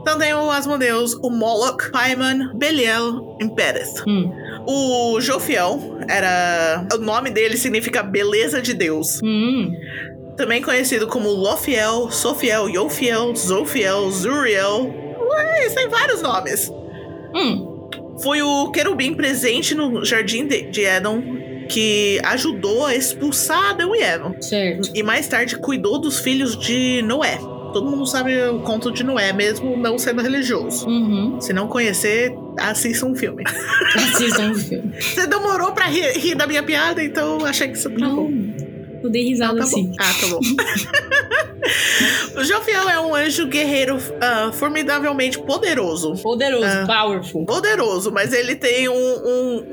[0.00, 4.02] Então tem o Asmodeus, o Moloch, Paimon, Belial e Pérez.
[4.06, 4.30] Hum.
[4.66, 6.86] O Jofiel era.
[6.94, 9.20] O nome dele significa beleza de Deus.
[9.22, 9.72] Hum.
[10.36, 14.90] Também conhecido como Lofiel, Sofiel, Yofiel, Zofiel, Zuriel.
[15.30, 16.72] Ué, tem vários nomes.
[17.34, 17.88] Hum.
[18.22, 24.34] Foi o querubim presente no jardim de, Éden que ajudou a expulsar Adão e Eva.
[24.40, 24.90] Certo.
[24.92, 27.38] E mais tarde cuidou dos filhos de Noé.
[27.72, 30.88] Todo mundo sabe o conto de Noé, mesmo não sendo religioso.
[30.88, 31.40] Uhum.
[31.40, 33.44] Se não conhecer, assista um filme.
[33.94, 34.92] Assistam o filme.
[35.00, 38.32] Você demorou pra rir, rir da minha piada, então achei que isso tá bom.
[39.02, 39.86] Eu dei risada tá assim.
[39.88, 39.96] bom.
[39.98, 40.40] Ah, tá bom.
[42.40, 46.14] o Jofiel é um anjo guerreiro ah, formidavelmente poderoso.
[46.22, 46.84] Poderoso, Ah.
[46.86, 47.44] powerful.
[47.46, 49.64] Poderoso, mas ele tem um, um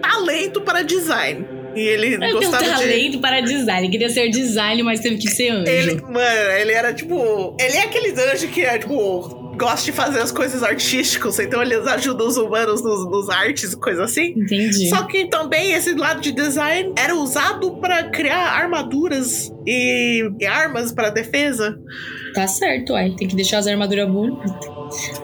[0.00, 1.46] talento para design.
[1.74, 2.70] E ele um gostava de.
[2.70, 3.82] talento para design.
[3.86, 5.70] Ele queria ser design, mas teve que ser anjo.
[5.70, 7.54] Ele, mano, ele era tipo.
[7.60, 9.45] Ele é aqueles anjos que é tipo.
[9.56, 13.76] Gosta de fazer as coisas artísticas, então eles ajudam os humanos nos, nos artes e
[13.76, 14.34] coisa assim.
[14.36, 14.88] Entendi.
[14.88, 20.92] Só que também esse lado de design era usado pra criar armaduras e, e armas
[20.92, 21.78] pra defesa.
[22.34, 23.14] Tá certo, uai.
[23.16, 24.52] Tem que deixar as armaduras bonitas.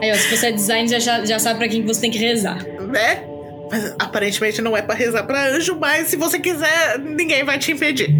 [0.01, 2.19] Aí, ó, se você é design, já, já, sabe pra quem que você tem que
[2.19, 2.63] rezar.
[2.89, 3.32] né?
[3.73, 7.73] Mas aparentemente não é pra rezar pra anjo, mas se você quiser, ninguém vai te
[7.73, 8.11] impedir.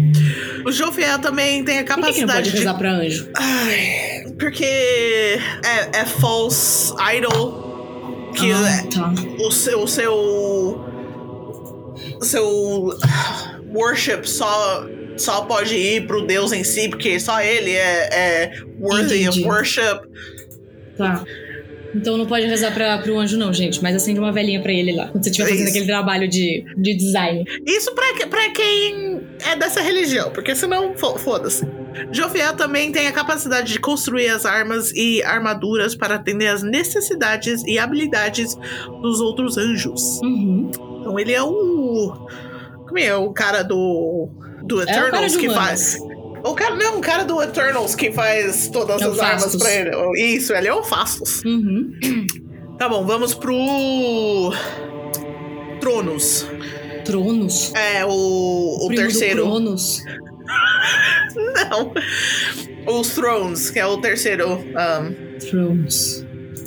[0.65, 2.57] O Jofiel também tem a Por que, que não capacidade pode de.
[2.57, 3.29] rezar pra anjo?
[3.37, 8.31] Ai, porque é, é false idol.
[8.35, 9.13] Que ah, é- tá.
[9.45, 9.83] o seu.
[9.83, 10.13] O seu.
[12.19, 12.89] o seu
[13.73, 14.87] worship só.
[15.15, 19.45] Só pode ir pro Deus em si, porque só ele é, é worthy of Entendi.
[19.45, 19.99] worship.
[20.97, 21.23] Tá.
[21.95, 23.81] Então não pode rezar pra, pro anjo, não, gente.
[23.83, 25.07] Mas acende uma velhinha pra ele lá.
[25.07, 25.69] Quando você estiver fazendo Isso.
[25.71, 27.43] aquele trabalho de, de design.
[27.65, 31.65] Isso pra, pra quem é dessa religião, porque senão, fo- foda-se.
[32.11, 37.63] Jofiel também tem a capacidade de construir as armas e armaduras para atender às necessidades
[37.67, 38.57] e habilidades
[39.01, 40.19] dos outros anjos.
[40.23, 40.71] Uhum.
[40.99, 42.13] Então ele é o.
[42.87, 43.15] Como é?
[43.15, 44.29] O cara do.
[44.63, 45.97] Do É Eternals de que faz.
[46.43, 49.91] O cara não, o cara do Eternals que faz todas É as armas pra ele.
[50.35, 51.41] Isso, ele é o Fastos.
[51.45, 51.91] Uhum.
[52.77, 54.51] Tá bom, vamos pro.
[55.79, 56.45] Tronos.
[57.05, 57.73] Tronos?
[57.75, 59.43] É, o, o Primo do terceiro.
[59.43, 60.03] Cronos.
[61.69, 61.93] Não.
[62.99, 66.25] Os Thrones, que é o terceiro um, Tronos.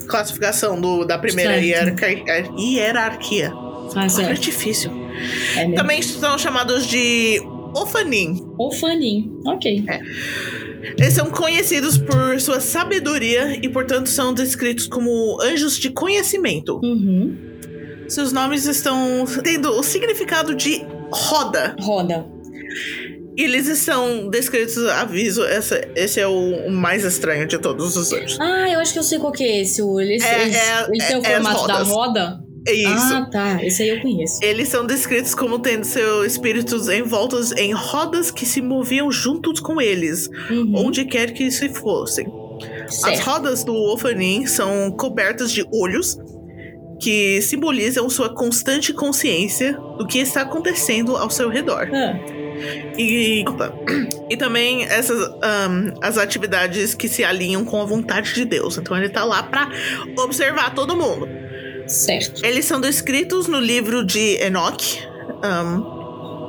[0.08, 2.48] classificação do, da primeira hierarquia.
[2.58, 3.52] hierarquia.
[3.94, 4.40] Ah, certo.
[4.40, 4.90] difícil.
[5.56, 5.72] É.
[5.72, 7.40] Também são chamados de
[7.82, 8.44] Ofanim.
[8.58, 9.30] Ou Fanin.
[9.44, 9.84] Ok.
[10.98, 16.80] Eles são conhecidos por sua sabedoria e, portanto, são descritos como anjos de conhecimento.
[16.82, 17.36] Uhum.
[18.08, 21.74] Seus nomes estão tendo o significado de roda.
[21.80, 22.24] Roda.
[23.36, 28.38] Eles estão descritos, aviso, essa, esse é o, o mais estranho de todos os anjos.
[28.40, 29.82] Ah, eu acho que eu sei qual que é esse.
[29.82, 32.40] o- Ele, É, ele, é- ele tem o é- é formato da roda?
[32.66, 33.14] É isso.
[33.14, 33.64] Ah, tá.
[33.64, 34.40] Esse aí eu conheço.
[34.42, 39.80] Eles são descritos como tendo seus espíritos envoltos em rodas que se moviam juntos com
[39.80, 40.72] eles, Uhum.
[40.86, 42.26] onde quer que se fossem.
[42.86, 43.24] As Certo.
[43.24, 46.18] rodas do Ofanim são cobertas de olhos
[47.00, 51.88] que simbolizam sua constante consciência do que está acontecendo ao seu redor.
[51.92, 52.18] Ah,
[52.98, 53.70] E, opa.
[54.30, 58.78] e também essas ahn, as atividades que se alinham com a vontade de Deus.
[58.78, 59.68] Então ele tá lá pra
[60.18, 61.28] observar todo mundo.
[61.86, 62.44] Certo.
[62.44, 64.98] Eles são descritos no livro de Enoch.
[65.42, 65.94] ahn,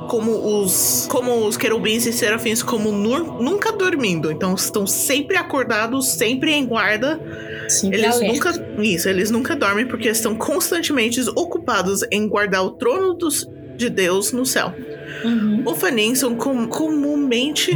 [0.08, 4.30] como os, como os querubins e serafins, como nur- nunca dormindo.
[4.32, 7.20] Então estão sempre acordados, sempre em guarda.
[7.68, 8.32] Sempre Eles alerta.
[8.32, 8.82] nunca.
[8.82, 13.46] Isso, eles nunca dormem porque estão constantemente ocupados em guardar o trono dos,
[13.76, 14.72] de Deus no céu.
[15.24, 15.62] Uhum.
[15.66, 17.72] Ofanim são com- comumente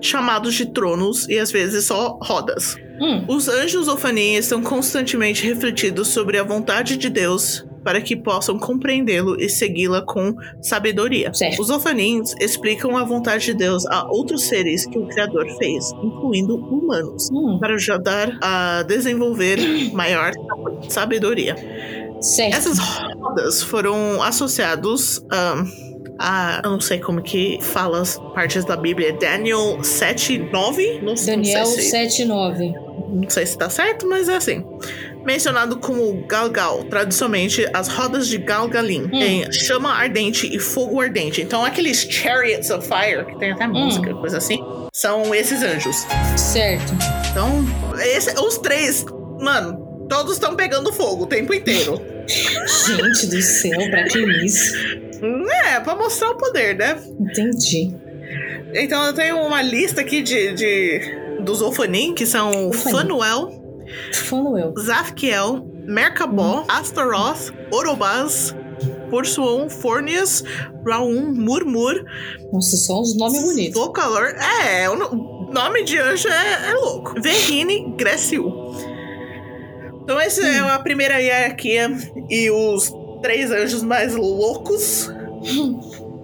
[0.00, 2.76] chamados de tronos e às vezes só rodas.
[3.02, 8.56] Hum, Os anjos Ofanim estão constantemente refletidos sobre a vontade de Deus para que possam
[8.60, 11.34] compreendê-lo e segui-la com sabedoria.
[11.34, 11.60] Certo.
[11.60, 16.54] Os Ofanins explicam a vontade de Deus a outros seres que o Criador fez, incluindo
[16.54, 19.58] humanos, hum, para ajudar a desenvolver
[19.92, 20.30] maior
[20.88, 21.56] sabedoria.
[22.20, 22.54] certo.
[22.54, 25.64] Essas rodas foram associados ahn,
[26.22, 26.60] a.
[26.64, 29.12] Eu não sei como que fala as partes da Bíblia.
[29.12, 31.00] Daniel 7, 9?
[31.02, 32.72] Não, Daniel não sei se, 79.
[33.08, 34.64] não sei se tá certo, mas é assim.
[35.24, 39.20] Mencionado como Galgal, tradicionalmente as rodas de Galgalim, Hum.
[39.22, 41.40] em chama ardente e fogo ardente.
[41.40, 44.58] Então, aqueles chariots of fire, que tem até música, coisa assim,
[44.92, 46.04] são esses anjos.
[46.36, 46.92] Certo.
[47.30, 47.64] Então,
[48.00, 49.04] esse- os três,
[49.40, 49.81] mano,
[50.12, 51.98] todos estão pegando fogo o tempo inteiro.
[52.28, 54.74] Gente do céu, pra que isso?
[55.66, 56.98] É, pra mostrar o poder, né?
[57.18, 57.94] Entendi.
[58.74, 61.00] Então eu tenho uma lista aqui de, de
[61.40, 62.92] dos Ofanim, que são Ofanim.
[62.96, 64.74] Fanuel, Fanuel.
[64.78, 68.54] Zafkiel, Merkabó, Astaroth, Orobaz,
[69.10, 70.44] Pursuon, Fornias,
[70.86, 72.04] Raum, Murmur,
[72.52, 73.80] Nossa, só uns nomes bonitos.
[73.80, 74.34] Vocalor.
[74.66, 77.14] É, o no- nome de anjo é, é louco.
[77.20, 78.50] Verrine, Grécio.
[80.02, 81.90] Então essa é a primeira hierarquia
[82.28, 85.10] e os três anjos mais loucos.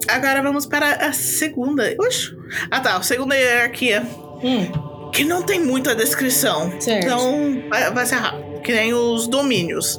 [0.07, 1.93] Agora vamos para a segunda.
[1.99, 2.35] Oxe.
[2.71, 4.03] Ah tá, a segunda hierarquia.
[4.43, 6.71] Hum, Que não tem muita descrição.
[6.81, 7.05] Certo.
[7.05, 8.61] Então vai, vai ser rápido.
[8.61, 9.97] Que nem os domínios.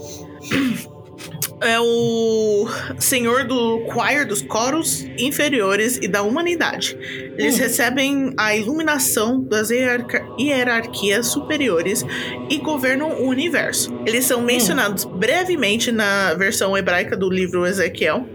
[1.62, 2.66] É o
[2.98, 6.96] senhor do choir dos coros inferiores e da humanidade.
[7.36, 7.58] Eles Hum.
[7.58, 12.02] recebem a iluminação das hierarquias superiores
[12.48, 13.92] e governam o universo.
[14.06, 14.28] Eles Hum.
[14.28, 18.26] são mencionados brevemente na versão hebraica do livro Ezequiel.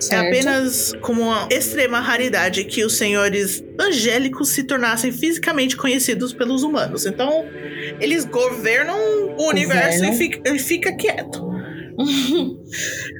[0.00, 0.24] certo.
[0.24, 6.62] É apenas como uma extrema raridade que os senhores angélicos se tornassem fisicamente conhecidos pelos
[6.62, 7.04] humanos.
[7.04, 7.44] Então,
[8.00, 8.96] eles governam
[9.36, 11.44] o universo e fica, e fica quieto.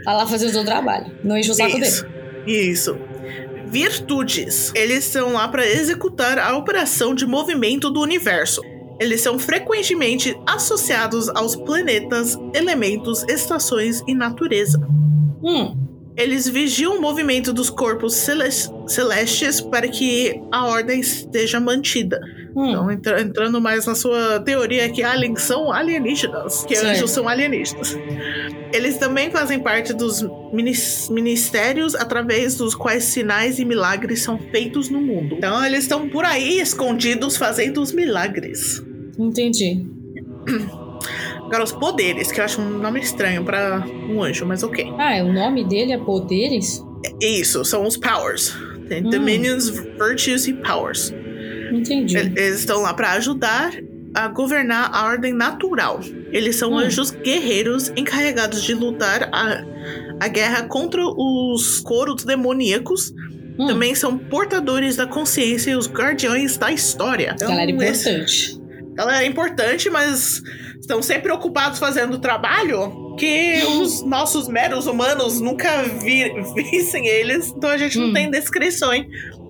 [0.05, 1.07] Vai lá fazer o seu trabalho.
[1.25, 2.07] Não enche o saco Isso.
[2.47, 2.99] Isso.
[3.67, 4.73] Virtudes.
[4.75, 8.63] Eles estão lá para executar a operação de movimento do universo.
[9.01, 14.79] Eles são frequentemente associados aos planetas, elementos, estações e natureza.
[14.79, 14.93] dele.
[15.43, 15.77] Hum,
[16.17, 22.19] Eles vigiam o movimento dos corpos celes- celestes para que a ordem esteja mantida.
[22.57, 22.71] hum.
[22.71, 26.91] Então, entra- entrando mais na sua teoria que aliens são alienígenas, que Certo.
[26.97, 27.97] anjos são alienígenas.
[28.73, 34.89] Eles também fazem parte dos minis- ministérios através dos quais sinais e milagres são feitos
[34.91, 35.37] no mundo.
[35.37, 38.83] Então, eles estão por aí escondidos fazendo os milagres.
[39.19, 39.87] Entendi.
[41.45, 44.87] Agora, os poderes, que eu acho um nome estranho para um anjo, mas ok.
[44.99, 46.83] Ah, o nome dele é Poderes?
[47.21, 48.55] Isso, são os powers.
[48.89, 49.11] Tem Hum.
[49.11, 51.13] dominions, virtues e powers.
[51.73, 52.17] Entendi.
[52.17, 53.73] Eles estão lá para ajudar
[54.15, 56.01] a governar a ordem natural.
[56.33, 56.79] Eles são Hum.
[56.79, 59.65] anjos guerreiros encarregados de lutar a,
[60.21, 63.13] a guerra contra os coros demoníacos.
[63.59, 67.33] Hum, Também são portadores da consciência e os guardiões da história.
[67.35, 68.61] Então, Galera esse- importante.
[68.95, 70.43] galera é importante, mas
[70.81, 73.07] estão sempre ocupados fazendo trabalho.
[73.19, 76.31] que os nossos meros humanos nunca vi,
[76.71, 78.13] vissem eles, então a gente não Hum.
[78.13, 78.91] tem descrição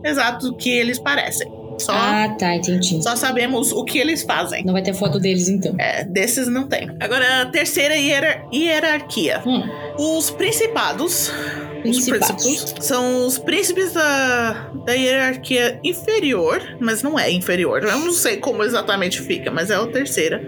[0.03, 1.47] exata do que eles parecem.
[1.79, 3.03] Só, Ah, tá, entendi.
[3.03, 4.65] só sabemos o que eles fazem.
[4.65, 5.75] Não vai ter foto deles então.
[5.79, 6.91] É, desses não tem.
[7.01, 9.43] Agora, a terceira hierar- hierarquia.
[9.47, 9.63] Hum,
[9.99, 11.33] Os principados.
[11.79, 12.45] Os Principados.
[12.45, 17.85] príncipes são os príncipes da, da hierarquia inferior, mas não é inferior.
[17.85, 20.41] Eu não sei como exatamente fica, mas é a terceira.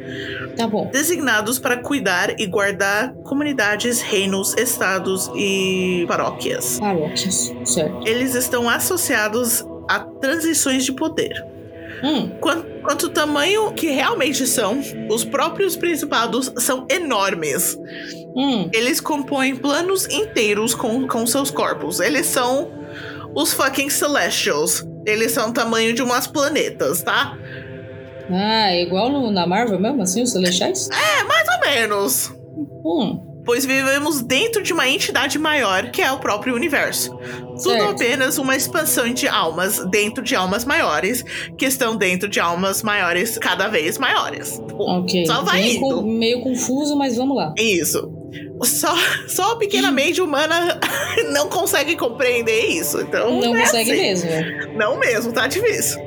[0.56, 0.90] tá bom.
[0.92, 6.78] Designados para cuidar e guardar comunidades, reinos, estados e paróquias.
[6.80, 8.06] Paróquias, certo.
[8.08, 11.44] Eles estão associados a transições de poder.
[12.02, 17.76] Hum, Quanto, quanto tamanho que realmente são, os próprios principados são enormes.
[18.34, 18.70] hum.
[18.72, 22.00] Eles compõem planos inteiros com, com seus corpos.
[22.00, 22.70] Eles são
[23.34, 24.86] os fucking Celestials.
[25.06, 27.36] Eles são o tamanho de umas planetas, tá?
[28.30, 30.88] Ah, é igual no- na Marvel mesmo, assim, os Celestiais?
[30.90, 32.32] É, mais ou menos.
[32.84, 37.10] Hum, Pois vivemos dentro de uma entidade maior, que é o próprio universo.
[37.16, 37.90] Tudo Certo.
[37.90, 41.24] apenas uma expansão de almas dentro de almas maiores,
[41.58, 44.60] que estão dentro de almas maiores cada vez maiores.
[44.72, 45.26] Ok.
[45.26, 45.80] Só vai meio, indo.
[45.96, 47.54] co- meio confuso, mas vamos lá.
[47.58, 48.12] Isso.
[48.62, 48.94] Só,
[49.26, 50.78] só a pequena mente humana
[51.32, 53.00] não consegue compreender isso.
[53.00, 54.00] Então, Não é consegue assim.
[54.26, 54.30] mesmo.
[54.76, 55.98] Não mesmo, tá difícil.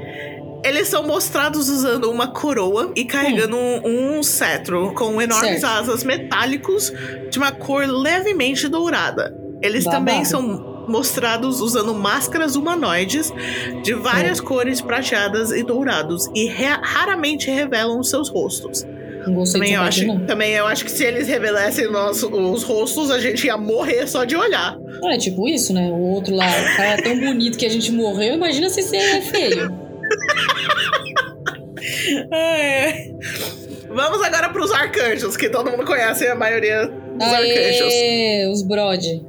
[0.64, 5.66] Eles são mostrados usando uma coroa e carregando um, um cetro com enormes Certo.
[5.66, 6.92] asas metálicos
[7.30, 9.36] de uma cor levemente dourada.
[9.62, 10.06] Eles Babado.
[10.06, 13.32] também são mostrados usando máscaras humanoides
[13.84, 18.86] de várias cores prateadas e dourados e raramente revelam seus rostos.
[19.54, 20.26] Também eu, acho, não.
[20.26, 24.26] também eu acho que se eles revelassem nosso- os rostos, a gente ia morrer só
[24.26, 24.76] de olhar.
[25.02, 25.88] Não é tipo isso, né?
[25.90, 28.98] O outro lá, o cara é tão bonito que a gente morreu, imagina se você
[28.98, 29.83] é feio.
[32.32, 33.12] É.
[33.90, 37.94] Vamos agora pros arcanjos, que todo mundo conhece a maioria dos arcanjos.
[37.94, 39.22] Aê, os brode.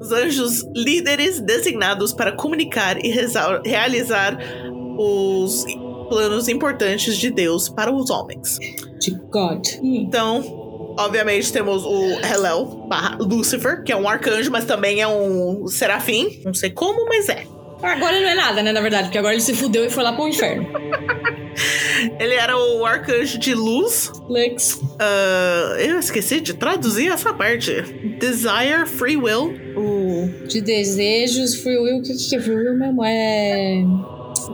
[0.00, 3.10] Os anjos líderes designados para comunicar e
[3.64, 4.38] realizar
[4.98, 5.64] os
[6.08, 8.58] planos importantes de Deus para os homens.
[8.98, 9.66] De God.
[9.82, 15.06] Hum, Então, obviamente, temos o Helel, barra Lucifer, que é um arcanjo, mas também é
[15.08, 16.40] um serafim.
[16.44, 17.44] Não sei como, mas é.
[17.82, 20.12] Agora não é nada, né, na verdade, porque agora ele se fudeu e foi lá
[20.12, 20.66] pro inferno.
[22.18, 24.10] Ele era o arcanjo de luz.
[24.28, 24.80] Lex.
[24.98, 27.82] Ah, eu esqueci de traduzir essa parte.
[28.18, 29.54] Desire, Free Will.
[29.76, 31.98] O De desejos, free will.
[31.98, 33.04] O que, que é free will mesmo?
[33.04, 33.84] É.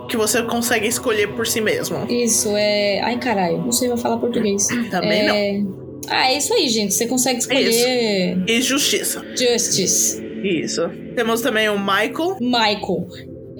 [0.08, 2.04] que você consegue escolher por si mesmo.
[2.10, 3.00] Isso, é.
[3.00, 4.66] Ai, caralho, não sei falar português.
[4.90, 5.34] Também não.
[5.34, 5.62] é...
[6.08, 6.94] Ah, é isso aí, gente.
[6.94, 9.24] Você consegue escolher E justiça.
[9.36, 10.27] Justice.
[10.42, 10.88] Isso.
[11.14, 12.36] Temos também o Michael.
[12.40, 13.06] Michael.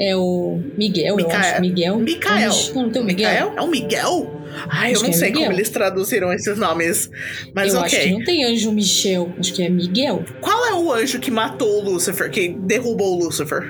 [0.01, 1.41] É o Miguel, eu Micael.
[1.41, 1.61] acho.
[1.61, 1.97] Miguel.
[1.99, 2.51] Micael.
[2.51, 3.53] Ixi, Não, tem o Miguel.
[3.57, 4.35] É o Miguel?
[4.71, 5.43] Ai, Acho eu não é sei Miguel.
[5.47, 7.11] como eles traduziram esses nomes.
[7.53, 8.13] Mas eu acho que ok.
[8.13, 9.33] não tem anjo Michel.
[9.39, 10.25] Acho que é Miguel.
[10.41, 13.63] Qual é o anjo que matou o Lucifer, que derrubou o Lucifer?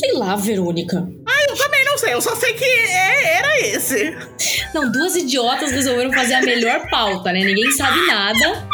[0.00, 0.96] Sei lá, Verônica.
[1.48, 4.14] Eu também não sei, eu só sei que é- era esse.
[4.74, 7.40] Não, duas idiotas resolveram fazer a melhor pauta, né?
[7.40, 8.68] Ninguém sabe nada.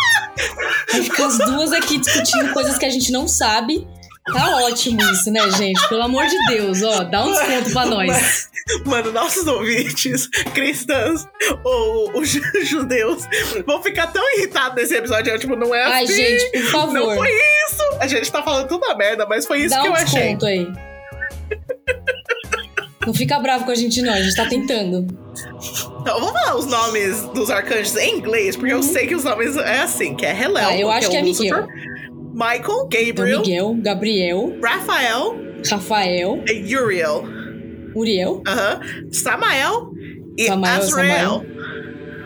[0.90, 3.86] Vai ficar as duas aqui discutindo coisas que a gente não sabe.
[4.32, 5.86] Tá ótimo isso, né, gente?
[5.88, 8.48] Pelo amor de Deus, ó, dá um desconto pra nós.
[8.86, 11.26] Mano, nossos ouvintes, cristãos
[11.62, 12.30] ou os
[12.64, 13.24] judeus,
[13.66, 15.30] vão ficar tão irritados nesse episódio.
[15.30, 16.14] Eu, tipo, não é Ai, assim.
[16.14, 16.94] gente, por favor.
[16.94, 17.82] Não foi isso!
[18.00, 20.22] A gente tá falando toda merda, mas foi isso Dá que um eu achei.
[20.22, 20.66] desconto aí.
[23.06, 24.12] Não fica bravo com a gente, não.
[24.12, 25.06] A gente tá tentando.
[26.00, 29.56] Então, vamos falar os nomes dos arcanjos em inglês, porque eu sei que os nomes
[29.56, 30.70] é assim, que é Helel, Uhum.
[30.70, 31.66] Tá, eu acho o que é Lucifer,
[32.32, 35.36] Michael, Então, Gabriel, Miguel, Gabriel, Raphael
[35.70, 37.24] Rafael, e Uriel.
[37.94, 38.80] Uriel, Aham.
[39.10, 39.90] Samael
[40.36, 41.46] e Samael, Azrael.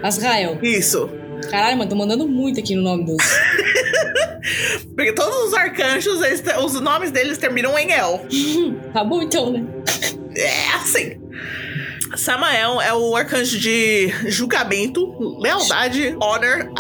[0.03, 0.59] Azrael.
[0.63, 1.09] Isso.
[1.51, 3.17] Caralho, mano, tô mandando muito aqui no nome dos.
[4.97, 8.21] Porque todos os arcanjos, eles os nomes deles terminam em El.
[8.93, 9.65] Tá bom então, né?
[10.39, 11.21] É assim.
[12.17, 16.71] Samael é o arcanjo de julgamento, lealdade, honor,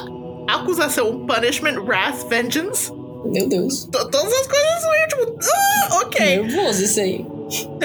[0.49, 2.91] acusação, punishment, wrath, vengeance.
[3.27, 3.85] Meu Deus.
[3.93, 6.43] To- todas as coisas meio tipo, ah, ok.
[6.43, 7.27] Nervoso isso aí.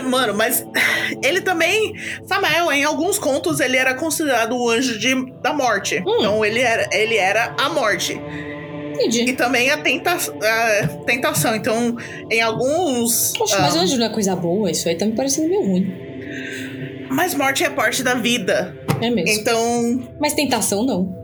[0.03, 0.65] Mano, mas
[1.24, 1.93] ele também.
[2.28, 6.01] Samael, em alguns contos, ele era considerado o anjo de, da morte.
[6.05, 6.15] Hum.
[6.19, 8.19] Então ele era, ele era a morte.
[8.93, 9.21] Entendi.
[9.23, 11.55] E também a, tenta, a tentação.
[11.55, 11.95] Então,
[12.31, 13.33] em alguns.
[13.37, 17.07] Poxa, mas ah, anjo não é coisa boa, isso aí tá me parecendo meio ruim.
[17.09, 18.75] mas morte é parte da vida.
[19.01, 19.41] É mesmo.
[19.41, 20.07] Então.
[20.19, 21.23] Mas tentação não.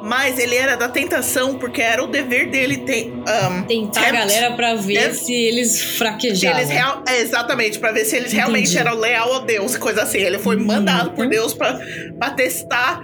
[0.00, 3.10] Mas ele era da tentação porque era o dever dele ter.
[3.12, 6.58] um, Tentar a tempt- galera pra ver se eles Se fraquejavam.
[6.58, 8.78] eles real, exatamente, pra ver se eles realmente Entendi.
[8.78, 10.18] eram leal a Deus, coisa assim.
[10.18, 13.00] Ele foi Hum, mandado por então- Deus pra testar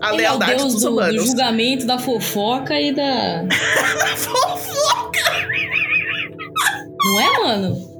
[0.00, 1.26] a Ele é o lealdade deus dos do, do humanos.
[1.26, 3.44] julgamento, da fofoca e da.
[4.16, 5.46] Fofoca!
[7.04, 7.96] Não é, mano?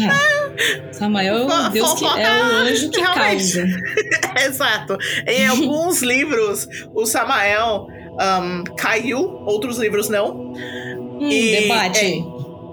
[0.00, 0.92] É.
[0.92, 3.52] Samael é o deus que é o anjo que realmente.
[3.54, 3.66] causa.
[4.46, 4.96] Exato.
[5.26, 7.86] Em alguns livros, o Samael
[8.18, 10.52] um, caiu, outros livros não.
[10.52, 12.24] Hum, E- debate.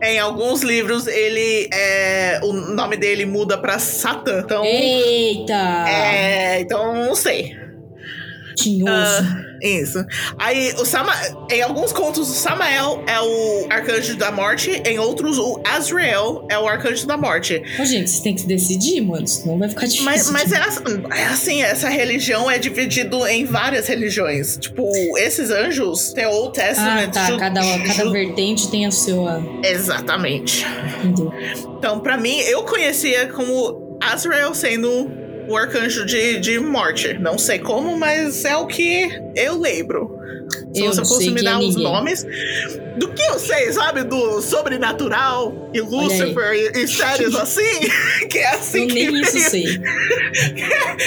[0.05, 4.41] Em alguns livros, ele é, o nome dele muda pra Satã.
[4.43, 5.85] Então, Eita!
[5.87, 7.55] é, então não sei.
[8.55, 9.23] Tinhoso.
[9.61, 10.03] Isso.
[10.37, 11.13] Aí, o Sama,
[11.49, 16.59] em alguns contos, o Samael é o arcanjo da morte, em outros, o Azrael é
[16.59, 17.61] o arcanjo da morte.
[17.79, 19.25] Ô, gente, vocês têm que se decidir, mano.
[19.25, 20.03] Senão vai ficar difícil.
[20.03, 24.57] Mas, mas de- é, assim, é assim, essa religião é dividido em várias religiões.
[24.57, 27.11] Tipo, esses anjos, tem o Old Ah, Testament.
[27.13, 27.25] tá.
[27.27, 29.41] Ju- Cada, cada vertente tem a sua.
[29.63, 30.65] Exatamente.
[30.99, 31.31] Entendeu?
[31.77, 35.09] Então, pra mim, eu conhecia como Azrael sendo
[35.47, 37.13] o arcanjo de, de morte.
[37.19, 40.19] Não sei como, mas é o que eu lembro.
[40.73, 42.25] Se Eu você fosse me quem é dar os nomes.
[42.97, 44.03] Do que eu sei, sabe?
[44.03, 47.79] Do sobrenatural e Lucifer e, e séries assim.
[48.29, 48.93] que é assim Eu que.
[49.11, 49.65] nem isso sei.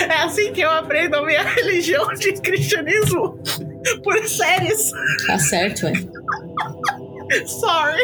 [0.09, 3.39] É assim que eu aprendo a minha religião de cristianismo.
[4.03, 4.91] Por séries.
[5.26, 5.93] Tá certo, é.
[7.47, 8.03] Sorry.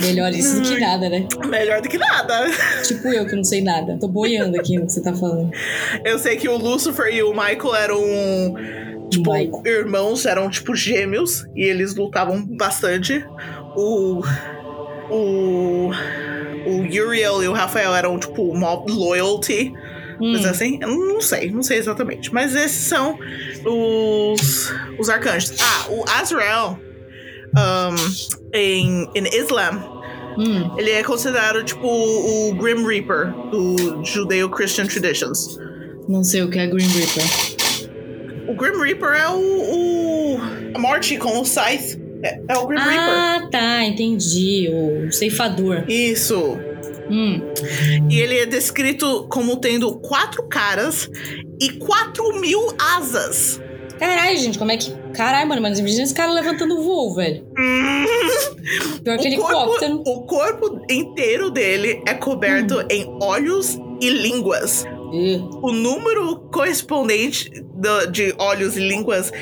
[0.00, 1.26] Melhor isso do que nada, né?
[1.46, 2.46] Melhor do que nada.
[2.86, 3.96] Tipo eu que não sei nada.
[3.98, 5.50] Tô boiando aqui no que você tá falando.
[6.04, 8.00] Eu sei que o Lucifer e o Michael eram.
[9.10, 9.62] Tipo, Michael.
[9.66, 11.46] irmãos, eram tipo gêmeos.
[11.54, 13.24] E eles lutavam bastante.
[13.76, 14.20] O.
[15.10, 15.90] O.
[16.66, 19.70] O Uriel e o Rafael eram, tipo, mob loyalty.
[20.20, 22.32] Hum, Mas assim, eu não sei, não sei exatamente.
[22.32, 23.18] Mas esses são
[23.66, 25.56] os, os arcanjos.
[25.60, 26.78] Ah, o Azrael,
[27.56, 29.82] um, em, em Islam,
[30.38, 30.74] hum.
[30.78, 35.58] ele é considerado tipo o Grim Reaper do Judeo-Christian Traditions.
[36.08, 38.48] Não sei o que é Green Reaper.
[38.48, 40.38] O Grim Reaper é o, o
[40.74, 41.98] a morte com o Scythe.
[42.22, 42.98] É, é o Grim Reaper.
[42.98, 43.84] Ah, tá.
[43.84, 44.68] Entendi.
[44.70, 45.84] O ceifador.
[45.88, 46.58] Isso.
[47.10, 47.40] Hum.
[48.10, 51.10] E ele é descrito como tendo quatro caras
[51.60, 53.60] e quatro mil asas.
[54.06, 54.90] Caralho, gente, como é que.
[55.14, 57.46] Caralho, mano, mas imagina esse cara levantando voo, velho.
[57.58, 58.04] Hum.
[59.02, 59.98] Pior que O helicóptero.
[59.98, 64.84] corpo, o corpo inteiro dele é coberto em olhos e línguas.
[65.12, 69.32] Ih, O número correspondente do- de olhos e línguas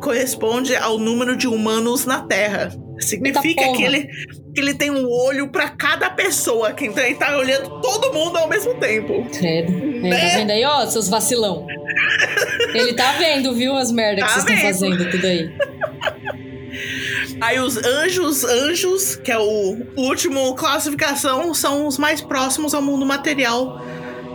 [0.00, 2.70] corresponde ao número de humanos na Terra.
[2.98, 4.06] Significa que ele,
[4.54, 8.36] que ele tem um olho pra cada pessoa, que então ele tá olhando todo mundo
[8.36, 9.24] ao mesmo tempo.
[9.38, 9.72] credo.
[9.72, 10.10] Né?
[10.32, 11.66] tá vendo aí, ó, seus vacilão?
[12.74, 15.50] Ele tá vendo, viu, as merdas Tá que vocês estão fazendo, tudo aí.
[17.40, 23.04] Aí os anjos, anjos, que é o último classificação, são os mais próximos ao mundo
[23.06, 23.82] material,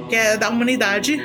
[0.10, 1.18] que é da humanidade,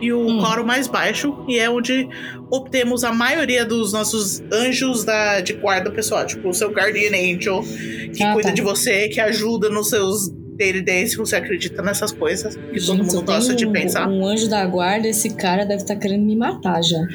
[0.00, 0.38] e o Hum.
[0.40, 2.08] coro mais baixo, e é onde
[2.50, 7.62] obtemos a maioria dos nossos anjos da, de guarda pessoal, tipo o seu guardian angel,
[8.14, 8.54] que Ah, cuida tá.
[8.54, 12.98] de você, que ajuda nos seus day-to-day, se você acredita nessas coisas, que todo Gente,
[13.02, 14.08] mundo eu gosta de um, pensar.
[14.08, 16.98] um anjo da guarda, esse cara deve estar querendo me matar já.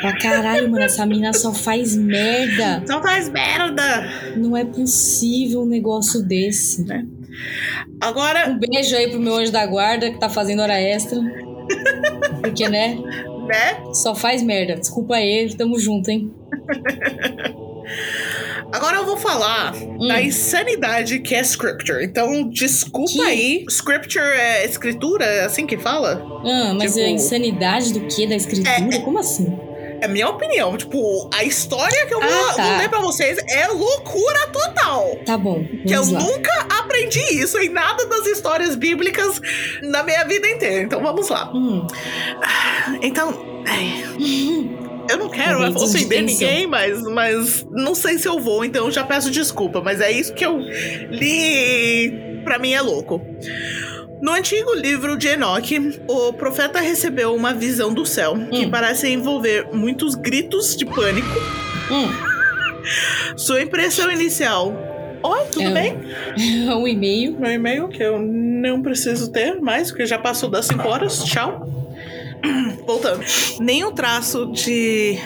[0.00, 2.82] Pra caralho, mano, essa mina só faz merda.
[2.88, 4.08] Não faz merda!
[4.34, 6.86] Não é possível um negócio desse.
[8.00, 11.20] Agora, Um beijo aí pro meu anjo da guarda que tá fazendo hora extra.
[12.40, 12.96] Porque, né?
[13.46, 13.92] né?
[13.92, 14.76] Só faz merda.
[14.76, 16.32] Desculpa ele, tamo junto, hein?
[18.72, 20.06] Agora eu vou falar Hum.
[20.08, 22.04] da insanidade que é scripture.
[22.04, 23.20] Então, desculpa Que?
[23.22, 23.64] aí.
[23.68, 25.24] Scripture é escritura?
[25.24, 26.22] É assim que fala?
[26.44, 28.26] Ah, mas Tipo- a insanidade do que?
[28.26, 29.00] Da escritura?
[29.04, 29.58] Como assim?
[30.02, 30.76] É minha opinião.
[30.78, 32.62] Tipo, a história que eu vou, Ah, tá.
[32.62, 35.16] vou ler pra vocês é loucura total.
[35.26, 36.20] Tá bom, Que eu lá.
[36.20, 39.40] nunca aprendi isso em nada das histórias bíblicas
[39.82, 40.82] na minha vida inteira.
[40.84, 41.50] Então vamos lá.
[41.54, 41.86] Hum.
[43.02, 44.04] Então, ai,
[45.10, 49.04] eu não quero ofender ninguém, mas, mas não sei se eu vou, então eu já
[49.04, 49.80] peço desculpa.
[49.80, 52.40] Mas é isso que eu li.
[52.44, 53.20] Pra mim é louco.
[54.22, 58.70] No antigo livro de Enoque, o profeta recebeu uma visão do céu que Hum.
[58.70, 61.28] parece envolver muitos gritos de pânico.
[61.90, 62.08] Hum.
[63.36, 64.74] Sua impressão inicial.
[65.22, 65.72] Oi, tudo É.
[65.72, 65.98] bem?
[66.74, 67.38] um e-mail.
[67.38, 71.22] Meu e-mail que eu não preciso ter mais, porque já passou das 5 horas.
[71.24, 71.66] Tchau.
[72.86, 73.22] Voltando.
[73.60, 75.18] Nenhum traço de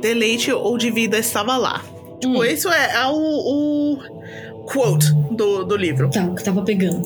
[0.00, 1.82] deleite ou de vida estava lá.
[2.20, 2.44] Tipo, Hum.
[2.44, 6.10] isso é, é o, o quote do, do livro.
[6.10, 7.02] Tá, o que tava pegando.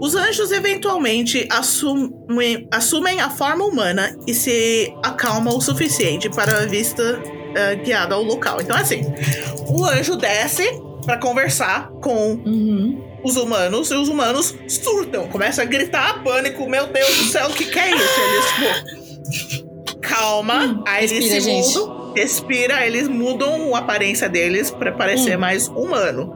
[0.00, 6.66] Os anjos eventualmente assumem, assumem a forma humana e se acalmam o suficiente para a
[6.66, 7.22] vista
[7.54, 8.60] eh, guiada ao local.
[8.60, 9.02] Então, assim,
[9.68, 10.64] o anjo desce
[11.04, 13.02] para conversar com Uhum.
[13.22, 17.52] Os humanos e os humanos surtam, começam a gritar pânico, meu Deus do céu, o
[17.54, 18.20] que, que é isso?
[18.20, 18.50] Eles,
[19.40, 20.64] tipo, Calma.
[20.64, 21.68] Hum, aí eles se gente.
[21.78, 22.12] mudam.
[22.16, 25.40] Respira, eles mudam a aparência deles pra parecer Hum.
[25.40, 26.34] mais humano.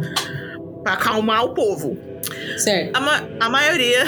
[0.82, 1.96] Pra acalmar o povo.
[2.58, 2.94] Certo.
[2.96, 4.04] A, ma- a maioria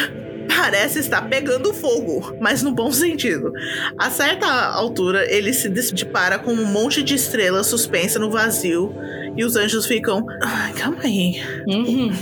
[0.57, 3.51] parece estar pegando fogo, mas no bom sentido.
[3.99, 8.95] A certa altura, ele se depara com um monte de estrelas suspensa no vazio
[9.37, 10.25] e os anjos ficam.
[10.43, 11.43] Ai, calma aí.
[11.67, 12.13] Uhum.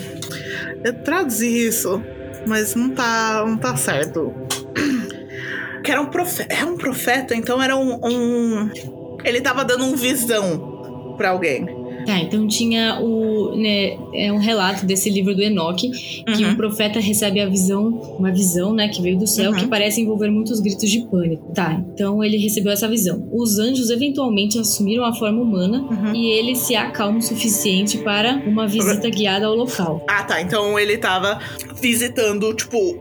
[0.85, 2.03] Eu traduzi isso,
[2.47, 4.33] mas não tá, não tá certo.
[5.83, 6.55] Que era um profeta.
[6.55, 8.01] É um profeta, então era um.
[8.03, 8.71] um-
[9.23, 11.67] Ele tava dando um visão pra alguém.
[12.05, 13.57] Tá, então tinha o.
[13.57, 15.91] Né, é um relato desse livro do Enoque,
[16.25, 16.51] que Uhum.
[16.51, 17.89] um profeta recebe a visão,
[18.19, 19.59] uma visão, né, que veio do céu, Uhum.
[19.59, 21.53] que parece envolver muitos gritos de pânico.
[21.55, 23.29] Tá, então ele recebeu essa visão.
[23.33, 26.15] Os anjos eventualmente assumiram a forma humana Uhum.
[26.15, 30.05] e ele se acalma o suficiente para uma visita guiada ao local.
[30.09, 30.41] Ah, tá.
[30.41, 31.39] Então ele tava
[31.81, 32.99] visitando, tipo,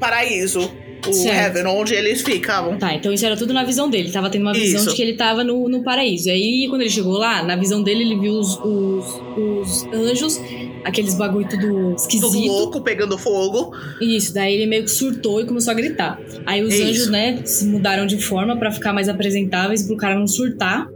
[0.00, 0.70] paraíso.
[1.06, 1.56] O Certo.
[1.56, 2.78] Heaven, onde eles ficavam.
[2.78, 4.04] Tá, então isso era tudo na visão dele.
[4.04, 4.90] Ele tava tendo uma visão Isso.
[4.90, 6.28] de que ele tava no, no paraíso.
[6.28, 10.40] E aí, quando ele chegou lá, na visão dele, ele viu os, os, os anjos,
[10.84, 12.46] aqueles bagulho tudo esquisito.
[12.46, 13.74] louco, pegando fogo.
[14.00, 16.20] Isso, daí ele meio que surtou e começou a gritar.
[16.46, 16.84] Aí os Isso.
[16.84, 20.86] anjos, né, se mudaram de forma pra ficar mais apresentáveis pro cara não surtar.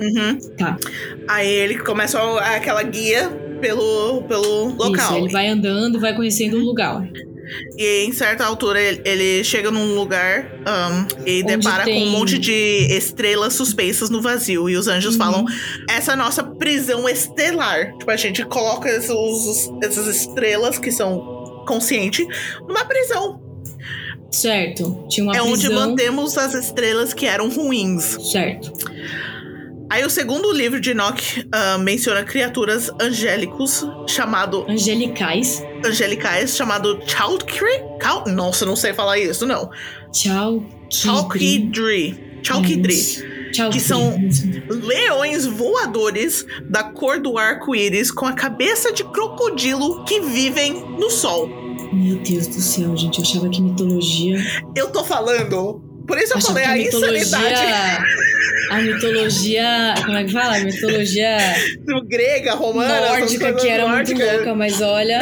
[0.00, 0.38] Uhum.
[0.58, 0.76] Tá.
[1.28, 3.30] Aí ele começa aquela guia
[3.62, 5.16] pelo, pelo Isso, local.
[5.16, 7.08] ele vai andando, vai conhecendo o lugar.
[7.76, 12.06] E em certa altura ele, ele chega num lugar um, e Onde depara tem- com
[12.08, 12.52] um monte de
[12.90, 14.68] estrelas suspensas no vazio.
[14.70, 15.18] E os anjos Uhum.
[15.18, 15.44] falam:
[15.88, 17.92] essa é a nossa prisão estelar.
[17.98, 19.10] Tipo, a gente coloca esses,
[19.82, 22.26] essas estrelas que são conscientes
[22.66, 23.40] numa prisão.
[24.30, 25.06] Certo.
[25.08, 25.88] Tinha uma é onde prisão.
[25.88, 28.16] mantemos as estrelas que eram ruins.
[28.32, 28.72] Certo.
[29.90, 35.62] Aí o segundo livro de Enoch ah, menciona criaturas angélicos chamado Angelicais.
[35.84, 37.82] angelicais chamado Chalkidri.
[38.02, 39.70] Chal- Nossa, não sei falar isso, não.
[40.90, 42.40] Chalkidri.
[42.42, 42.94] Chalkidri.
[43.70, 44.18] Que são-
[44.68, 51.48] Leões voadores da cor do arco-íris com a cabeça de crocodilo que vivem no sol.
[51.92, 53.18] Meu Deus do céu, gente.
[53.18, 54.38] Eu achava que mitologia.
[54.74, 55.82] Eu tô falando.
[56.06, 57.18] Por isso eu achava falei a a mitologia.
[57.18, 58.24] insanidade
[58.70, 59.94] A mitologia.
[60.04, 60.56] Como é que fala?
[60.56, 61.38] A mitologia
[62.08, 64.36] grega, romana, nórdica que era muito nórdicas.
[64.36, 65.20] louca, mas olha.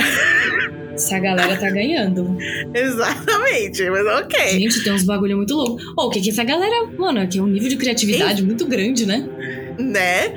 [0.94, 2.36] Essa galera tá ganhando.
[2.74, 4.50] Exatamente, mas ok.
[4.50, 5.82] Gente, tem uns bagulho muito louco.
[5.96, 6.86] Ô, o que que essa galera.
[6.98, 9.26] Mano, que é um nível de criatividade muito grande, né?
[9.78, 10.32] Né?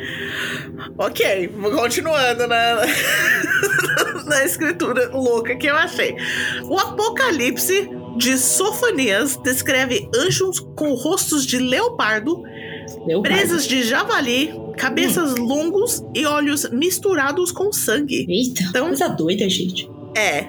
[0.98, 2.86] Ok, continuando na,
[4.26, 6.16] na escritura louca que eu achei.
[6.64, 13.22] O Apocalipse de Sofonias descreve anjos com rostos de leopardo, pai.
[13.22, 18.26] presas de javali, cabeças longos e olhos misturados com sangue.
[18.30, 19.90] Eita, Então- coisa doida, gente.
[20.16, 20.46] É.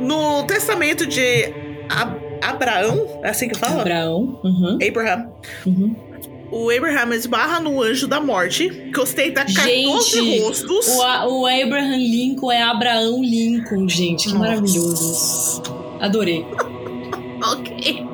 [0.00, 1.52] No testamento de
[1.90, 3.80] Ab- Abraão, é assim que fala?
[3.80, 4.40] Abraão.
[4.44, 5.30] Uhum, Abraham.
[5.66, 5.96] uhum.
[6.50, 10.88] O Abraham esbarra no anjo da morte, que ostenta 14 Gente, rostos.
[10.88, 14.28] O, o Abraham Lincoln é Abraão Lincoln, gente.
[14.28, 14.38] Que Nossa.
[14.48, 15.62] maravilhoso.
[16.00, 16.46] Adorei.
[17.52, 18.06] Ok.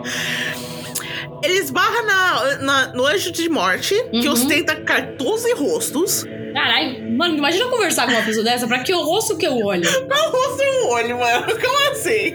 [1.42, 4.32] Ele esbarra na, na- no anjo de morte, que Uhum.
[4.32, 6.24] ostenta 14 rostos.
[6.54, 8.66] Caralho, mano, imagina eu conversar com uma pessoa dessa.
[8.66, 9.82] Pra que rosto que eu olho?
[10.06, 11.46] Qual rosto no olho, mano?
[11.60, 12.34] Como assim?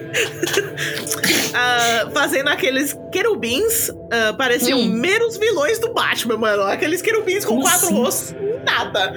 [1.54, 4.90] Ah, fazendo aqueles querubins, ah, pareciam Hum.
[4.90, 6.64] meros vilões do Batman, mano.
[6.64, 7.96] Aqueles querubins com Como quatro assim?
[7.96, 8.36] rostos,
[8.66, 9.14] nada.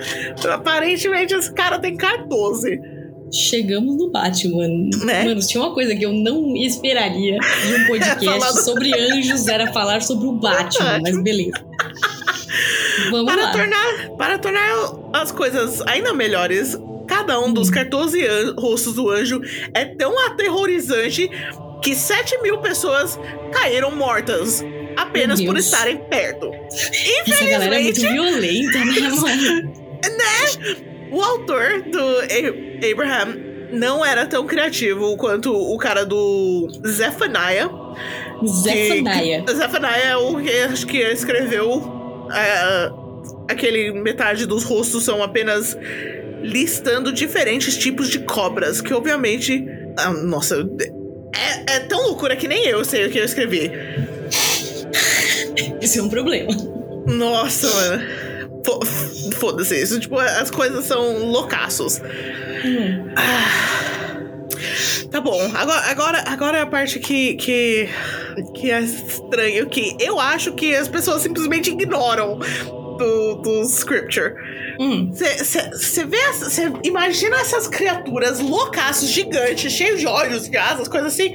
[0.54, 2.80] Aparentemente, esse cara tem 14.
[3.32, 4.68] Chegamos no Batman.
[5.04, 5.24] Né?
[5.24, 8.24] Mano, tinha uma coisa que eu não esperaria de um podcast
[8.54, 11.52] do- sobre anjos era falar sobre o Batman, mas beleza.
[13.10, 13.52] Vamos Para lá.
[13.52, 16.78] tornar, para tornar as coisas ainda melhores,
[17.08, 17.72] cada um dos Hum.
[17.72, 19.40] 14 an- rostos do anjo
[19.74, 21.30] é tão aterrorizante
[21.82, 23.18] que 7 mil pessoas
[23.50, 24.62] caíram mortas
[24.96, 26.50] apenas por estarem perto.
[27.26, 29.72] Essa galera é muito violenta, né, mano?
[31.12, 33.36] O autor do Abraham
[33.72, 37.70] não era tão criativo quanto o cara do Zephaniah.
[38.46, 39.42] Zephaniah.
[39.44, 41.82] Que- Zephaniah é o que acho que escreveu
[42.34, 42.90] é,
[43.48, 45.76] aquele metade dos rostos são apenas
[46.42, 49.64] listando diferentes tipos de cobras, que obviamente.
[49.98, 50.66] ah, nossa,
[51.34, 53.70] é, é tão loucura que nem eu sei o que eu escrevi.
[55.80, 56.50] Isso é um problema.
[57.06, 58.02] Nossa, mano.
[58.64, 58.80] Fo-
[59.38, 62.00] Foda-se, isso, tipo, as coisas são loucaços.
[62.64, 63.12] Hum.
[65.10, 67.88] Tá bom, agora, agora, agora é a parte que, que,
[68.54, 72.38] que é estranho, que eu acho que as pessoas simplesmente ignoram
[72.98, 74.34] do, do scripture.
[74.80, 75.10] Hum.
[75.12, 81.34] Você vê, você imagina essas criaturas loucaços, gigantes, cheios de olhos, de asas, coisas assim,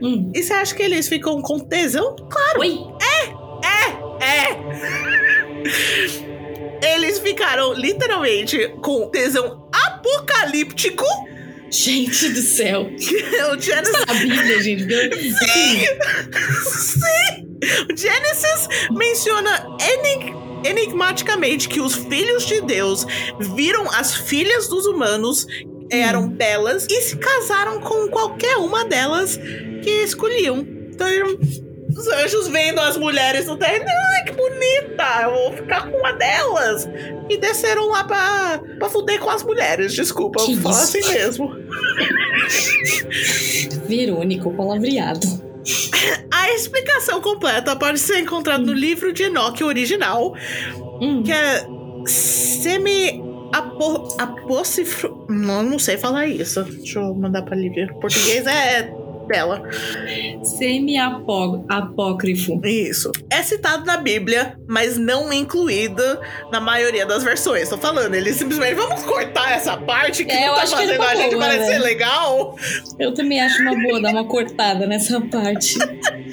[0.00, 0.30] Hum.
[0.32, 2.14] e você acha que eles ficam com tesão?
[2.30, 2.78] Claro, Oi?
[3.02, 3.38] É!
[6.94, 11.04] Eles ficaram literalmente com tesão apocalíptico.
[11.70, 12.88] Gente do céu.
[13.52, 14.06] o Genesis.
[14.06, 14.84] Na Bíblia, gente.
[14.84, 15.86] Sim!
[16.64, 17.48] Sim!
[17.92, 20.34] O Genesis menciona enig
[20.64, 23.06] enigmaticamente que os filhos de Deus
[23.54, 25.46] viram as filhas dos humanos
[25.90, 26.28] eram Hum.
[26.30, 29.38] belas e se casaram com qualquer uma delas
[29.82, 30.58] que escolhiam.
[30.58, 31.06] Então,
[31.88, 36.12] os anjos vendo as mulheres no terreno, ai que bonita, eu vou ficar com uma
[36.12, 36.88] delas.
[37.28, 41.50] E desceram lá pra, pra fuder com as mulheres, desculpa, Que eu falo assim mesmo.
[43.88, 45.26] Verônica, o palavreado.
[46.30, 50.34] A explicação completa pode ser encontrada no livro de Enoch original,
[51.00, 51.22] Hum.
[51.22, 51.66] que é
[52.06, 53.22] semi
[53.52, 55.26] apo, apócifro.
[55.28, 56.62] Não, não sei falar isso.
[56.64, 57.88] Deixa eu mandar pra Lívia.
[58.00, 58.90] Português é
[59.28, 59.62] dela.
[60.42, 62.60] Semi-apócrifo.
[62.64, 63.12] Isso.
[63.30, 66.02] É citado na Bíblia, mas não incluído
[66.50, 67.68] na maioria das versões.
[67.68, 71.14] Tô falando, eles simplesmente vamos cortar essa parte que É, tá acho que fazendo a
[71.14, 71.80] gente parecer né?
[71.80, 72.56] legal.
[72.98, 75.78] Eu também acho uma boa dar uma cortada nessa parte.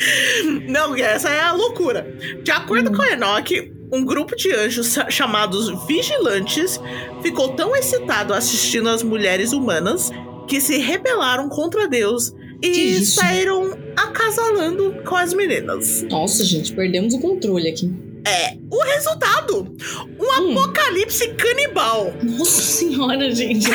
[0.67, 2.07] Não, essa é a loucura.
[2.43, 6.79] De acordo com Enoch, um grupo de anjos chamados vigilantes
[7.21, 10.11] ficou tão excitado assistindo as mulheres humanas
[10.47, 13.15] que se rebelaram contra Deus e isso?
[13.19, 16.01] saíram acasalando com as meninas.
[16.03, 17.91] Nossa, gente, perdemos o controle aqui.
[18.27, 19.75] É, o resultado:
[20.19, 20.51] um Hum.
[20.59, 22.13] apocalipse canibal.
[22.23, 23.67] Nossa senhora, gente.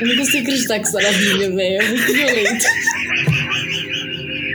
[0.00, 1.82] Eu não consigo acreditar que isso era a Bíblia, velho.
[1.82, 2.64] É muito violento.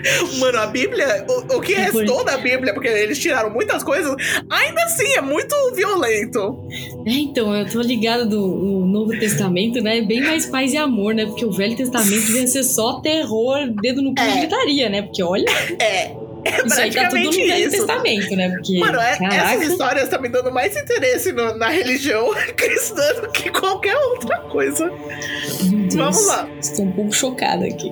[0.39, 2.03] Mano, a Bíblia, o, o que foi?
[2.05, 4.13] restou da Bíblia, porque eles tiraram muitas coisas,
[4.49, 6.63] ainda assim é muito violento.
[7.05, 8.39] É, então, eu tô ligada do
[8.85, 9.99] Novo Testamento, né?
[9.99, 11.25] É bem mais paz e amor, né?
[11.25, 14.29] Porque o Velho Testamento devia ser só terror, dedo no cu É.
[14.29, 15.01] e gritaria, né?
[15.03, 15.45] Porque olha,
[15.79, 16.11] É,
[16.43, 17.69] é isso aí tá tudo no Velho isso.
[17.71, 18.49] Testamento, né?
[18.49, 23.31] Porque, Mano, é- essas histórias estão me dando mais interesse no- na religião cristã do
[23.31, 24.85] que qualquer outra coisa.
[24.87, 26.47] meu Deus, Vamos lá.
[26.59, 27.91] Estou um pouco chocada aqui.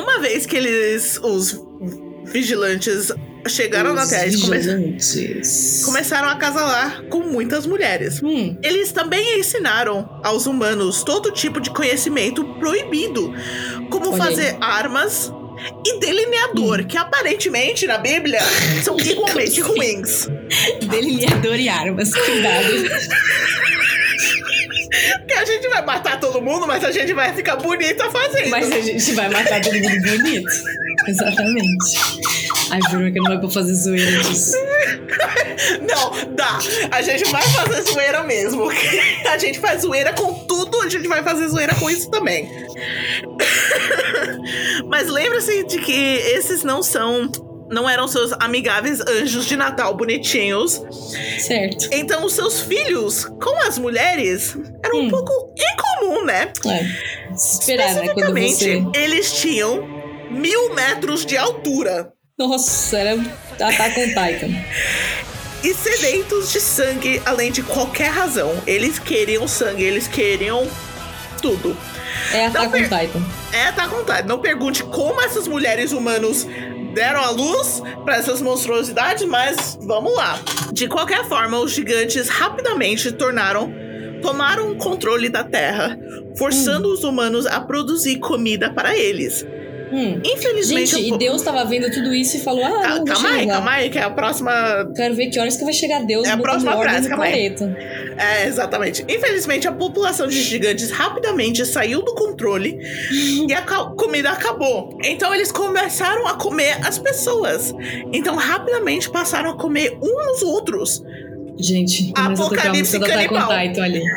[0.00, 1.60] Uma vez que eles, os
[2.26, 3.12] vigilantes,
[3.48, 5.82] chegaram na Os Terra, eles come- vigilantes.
[5.84, 8.22] começaram a casalar com muitas mulheres.
[8.22, 13.32] Hum, Eles também ensinaram aos humanos todo tipo de conhecimento proibido,
[13.90, 14.18] como Olha aí.
[14.30, 15.32] fazer armas
[15.86, 18.40] e delineador, que aparentemente na Bíblia
[18.82, 19.70] são igualmente assim?
[19.70, 20.28] ruins.
[20.88, 22.72] delineador e armas, cuidado.
[25.18, 28.50] Porque a gente vai matar todo mundo, mas a gente vai ficar bonita fazendo.
[28.50, 30.50] Mas a gente vai matar todo mundo bonito.
[31.06, 31.98] Exatamente.
[32.70, 34.56] Ai, Verônica, não vai pra fazer zoeira disso.
[35.82, 36.58] Não, dá.
[36.90, 38.70] A gente vai fazer zoeira mesmo.
[39.28, 42.48] A gente faz zoeira com tudo, a gente vai fazer zoeira com isso também.
[44.88, 47.30] Mas lembre-se de que esses não são.
[47.70, 50.82] Não eram seus amigáveis anjos de Natal bonitinhos.
[51.38, 51.88] Certo.
[51.92, 55.10] Então, os seus filhos com as mulheres eram um Hum.
[55.10, 56.52] pouco incomum, né?
[56.66, 57.36] É.
[57.36, 58.08] Se esperar, né?
[58.12, 58.82] Quando você.
[58.94, 59.86] eles tinham
[60.30, 62.12] mil metros de altura.
[62.38, 63.20] Nossa, era
[63.60, 64.64] Attack on Titan.
[65.62, 68.52] e sedentos de sangue, além de qualquer razão.
[68.66, 70.66] Eles queriam sangue, eles queriam
[71.42, 71.76] tudo.
[72.32, 73.22] É on per- Titan.
[73.52, 74.26] É, tá contado.
[74.26, 76.46] Não pergunte como essas mulheres humanos
[76.94, 80.38] deram a luz para essas monstruosidades, mas vamos lá.
[80.72, 83.72] De qualquer forma, os gigantes rapidamente tornaram
[84.22, 85.98] tomaram o controle da Terra,
[86.36, 89.46] forçando os humanos a produzir comida para eles.
[89.92, 90.20] Hum.
[90.24, 93.46] Infelizmente, Gente, e Deus tava vendo tudo isso e falou: Ah, Ca- não, calma aí,
[93.46, 94.52] calma aí, que é a próxima
[94.94, 97.54] Quero ver que horas que vai chegar Deus É a próxima frase, calma aí.
[98.16, 99.04] É, exatamente.
[99.08, 102.78] Infelizmente, a população de gigantes rapidamente saiu do controle
[103.10, 104.96] e a comida acabou.
[105.04, 107.74] Então, eles começaram a comer as pessoas.
[108.12, 111.02] Então, rapidamente passaram a comer uns aos outros.
[111.58, 113.48] Gente, começa a tocar a Apocalipse música on canibal.
[113.68, 114.00] Titan ali.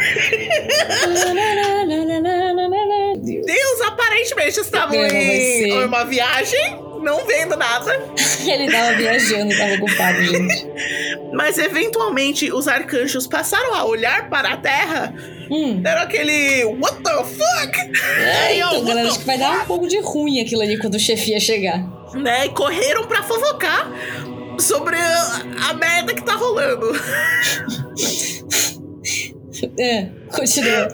[3.23, 3.45] Deus.
[3.45, 5.85] Deus aparentemente vai em ser.
[5.85, 7.91] uma viagem, não vendo nada.
[8.45, 10.67] Ele tava viajando, tava ocupado, gente.
[11.33, 15.13] Mas, eventualmente, os arcanjos passaram a olhar para a Terra.
[15.49, 15.81] Hum.
[15.81, 16.63] Deram aquele...
[16.65, 17.79] What the fuck?
[18.19, 20.95] É, então, what galera, acho que vai dar um pouco de ruim aquilo ali quando
[20.95, 21.79] o chefe ia chegar.
[22.15, 22.45] né?
[22.45, 23.91] E correram pra fofocar
[24.59, 26.91] sobre a, a merda que tá rolando.
[29.79, 30.87] É, continua.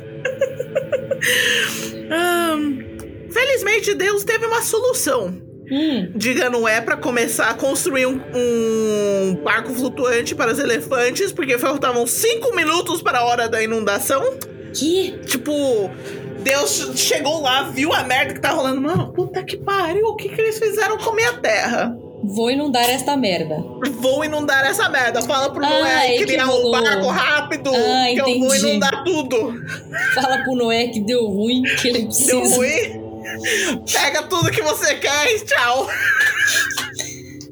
[3.31, 5.49] Felizmente, Deus teve uma solução.
[5.71, 11.31] Hum, Diga não é pra começar a construir um, um barco flutuante para os elefantes,
[11.31, 14.23] porque faltavam cinco minutos para a hora da inundação.
[14.73, 15.11] que?
[15.27, 15.51] Tipo,
[16.39, 18.81] Deus chegou lá, viu a merda que tá rolando.
[18.81, 21.95] Mano, puta que pariu, o que, que eles fizeram com a minha terra?
[22.23, 23.63] Vou inundar esta merda.
[23.99, 25.21] Vou inundar essa merda.
[25.21, 27.71] Fala pro Noé que criar um barco rápido.
[27.73, 28.67] Ah, que eu vou entendi.
[28.67, 29.53] inundar tudo.
[30.13, 32.31] Fala pro Noé que deu ruim, que ele precisa.
[32.33, 33.09] Deu ruim?
[33.91, 35.87] Pega tudo que você quer e tchau.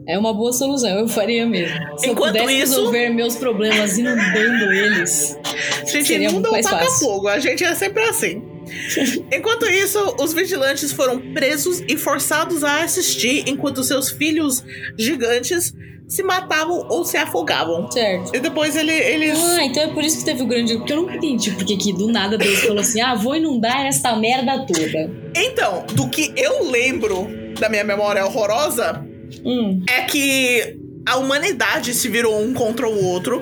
[0.07, 1.75] É uma boa solução, eu faria mesmo.
[1.97, 5.37] Se Enquanto eu pudesse isso- resolver meus problemas inundando eles.
[5.85, 7.07] Gente Seria muito mais fácil.
[7.07, 7.27] fogo.
[7.27, 8.41] A gente é sempre assim.
[9.31, 14.63] Enquanto isso, os vigilantes foram presos e forçados a assistir enquanto seus filhos
[14.97, 15.73] gigantes
[16.07, 17.91] se matavam ou se afogavam.
[17.91, 18.33] Certo.
[18.33, 19.37] E depois ele- eles.
[19.39, 20.77] Ah, então é por isso que teve o grande.
[20.77, 24.15] Porque eu nunca entendi porque que do nada Deus falou assim: ah, vou inundar esta
[24.15, 25.11] merda toda.
[25.35, 27.27] Então, do que eu lembro
[27.59, 29.05] da minha memória horrorosa
[29.43, 33.41] Hum, é que a humanidade se virou um contra o outro.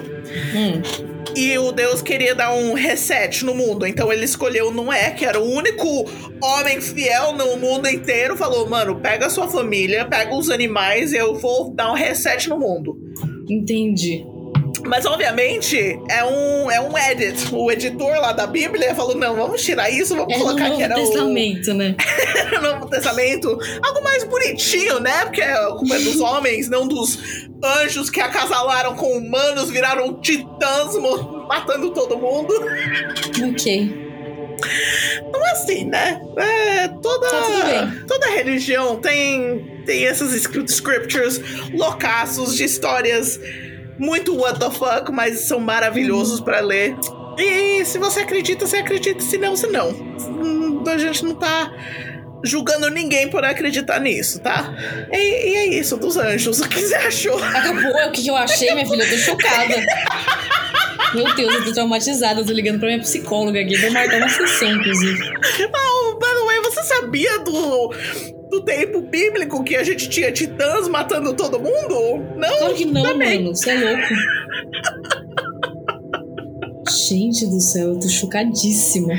[0.55, 1.14] hum.
[1.35, 3.85] E o Deus queria dar um reset no mundo.
[3.85, 6.09] Então ele escolheu Noé, que era o único
[6.41, 8.37] homem fiel no mundo inteiro.
[8.37, 12.57] Falou: Mano, pega a sua família, pega os animais eu vou dar um reset no
[12.57, 12.97] mundo.
[13.49, 14.25] Entendi.
[14.85, 15.77] Mas obviamente
[16.09, 17.53] é um, é um edit.
[17.53, 20.83] O editor lá da Bíblia falou: Não, vamos tirar isso, vamos É colocar Novo que
[20.83, 21.95] era Testamento, né?
[22.57, 23.57] o Novo Testamento.
[23.83, 25.25] Algo mais bonitinho, né?
[25.25, 27.17] Porque a culpa é dos homens, não dos
[27.81, 30.95] anjos que acasalaram com humanos, viraram titãs,
[31.47, 32.53] matando todo mundo.
[33.51, 34.05] Ok.
[35.33, 36.21] Não é assim, né?
[36.37, 41.41] É, toda, Tá toda religião tem, tem essas script- scriptures
[41.73, 43.39] loucaços de histórias
[43.97, 46.95] muito what the fuck, mas são maravilhosos pra ler.
[47.37, 49.89] E se você acredita, você acredita, se não, se não.
[49.89, 51.71] Hum, A gente não tá
[52.43, 54.73] julgando ninguém por acreditar nisso, tá?
[55.11, 56.61] E, e é isso, dos anjos.
[56.65, 57.37] O que você achou?
[57.43, 59.03] Acabou, o que eu achei, minha filha?
[59.03, 59.75] Eu tô chocada.
[61.13, 62.41] Meu Deus, eu tô traumatizada.
[62.41, 63.77] Eu tô ligando pra minha psicóloga aqui.
[63.77, 65.17] Vou marcar uma sessão, inclusive.
[65.23, 66.04] Way,
[66.75, 67.89] você sabia do,
[68.49, 72.23] do tempo bíblico que a gente tinha titãs matando todo mundo?
[72.35, 72.57] Não?
[72.57, 73.39] Claro que não, Também.
[73.39, 73.55] mano.
[73.55, 74.13] Você é louco.
[77.07, 79.13] Gente do céu, eu tô chocadíssima.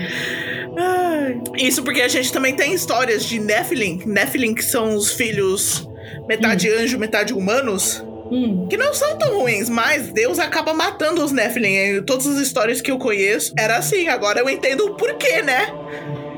[0.78, 1.40] Ai.
[1.58, 4.02] Isso porque a gente também tem histórias de Nephilim.
[4.06, 5.86] Nephilim que são os filhos
[6.28, 8.04] metade anjo, metade humanos.
[8.30, 12.02] Hum, Que não são tão ruins, mas Deus acaba matando os Nephilim.
[12.02, 14.08] Todas as histórias que eu conheço era assim.
[14.08, 15.68] Agora eu entendo o porquê, né?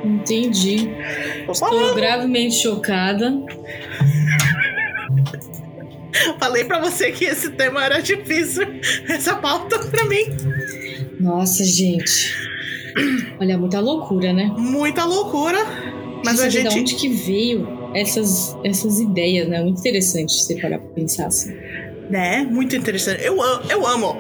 [0.05, 0.91] Entendi.
[1.49, 3.33] Estou gravemente chocada.
[6.39, 8.67] Falei pra você que esse tema era difícil.
[9.09, 10.27] Essa pauta pra mim.
[11.21, 12.35] Nossa, gente.
[13.41, 14.53] Olha, muita loucura, né?
[14.57, 15.59] Muita loucura.
[16.25, 16.69] Mas a gente.
[16.71, 19.63] De onde que veio essas, essas ideias, né?
[19.63, 21.55] Muito interessante você parar pra pensar assim.
[22.11, 22.47] Né?
[22.51, 23.23] Muito interessante.
[23.25, 23.37] Eu,
[23.69, 24.17] eu amo.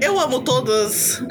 [0.00, 1.22] Eu amo todas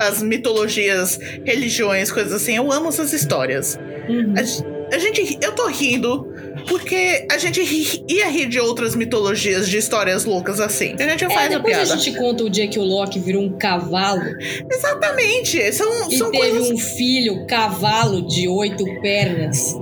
[0.00, 2.56] as mitologias, religiões, coisas assim.
[2.56, 3.78] Eu amo essas histórias.
[4.08, 4.34] Uhum.
[4.36, 5.38] A, a gente.
[5.40, 6.26] Eu tô rindo
[6.68, 10.94] porque a gente ri- ia rir de outras mitologias, de histórias loucas assim.
[10.98, 11.96] A gente É, faz a depois a, piada.
[12.00, 14.22] gente conta o dia que o Loki virou um cavalo
[14.70, 15.72] Exatamente.
[15.72, 16.70] São, e são teve coisas.
[16.70, 19.76] um filho cavalo de oito pernas.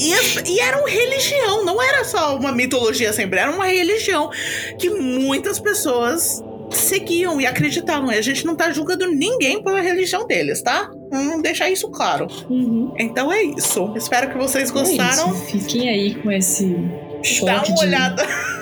[0.00, 4.30] E, as- e era uma religião, não era só uma mitologia sempre, era uma religião
[4.78, 8.12] que muitas pessoas seguiam e acreditavam.
[8.12, 10.90] E a gente não tá julgando ninguém pela religião deles, tá?
[11.10, 12.26] Vamos deixar isso claro.
[12.48, 12.92] Uhum.
[12.98, 13.92] Então é isso.
[13.96, 15.32] Espero que vocês É gostaram.
[15.32, 15.44] isso.
[15.46, 16.66] Fiquem aí com esse
[17.22, 17.80] choque Dá uma de...
[17.86, 18.26] olhada.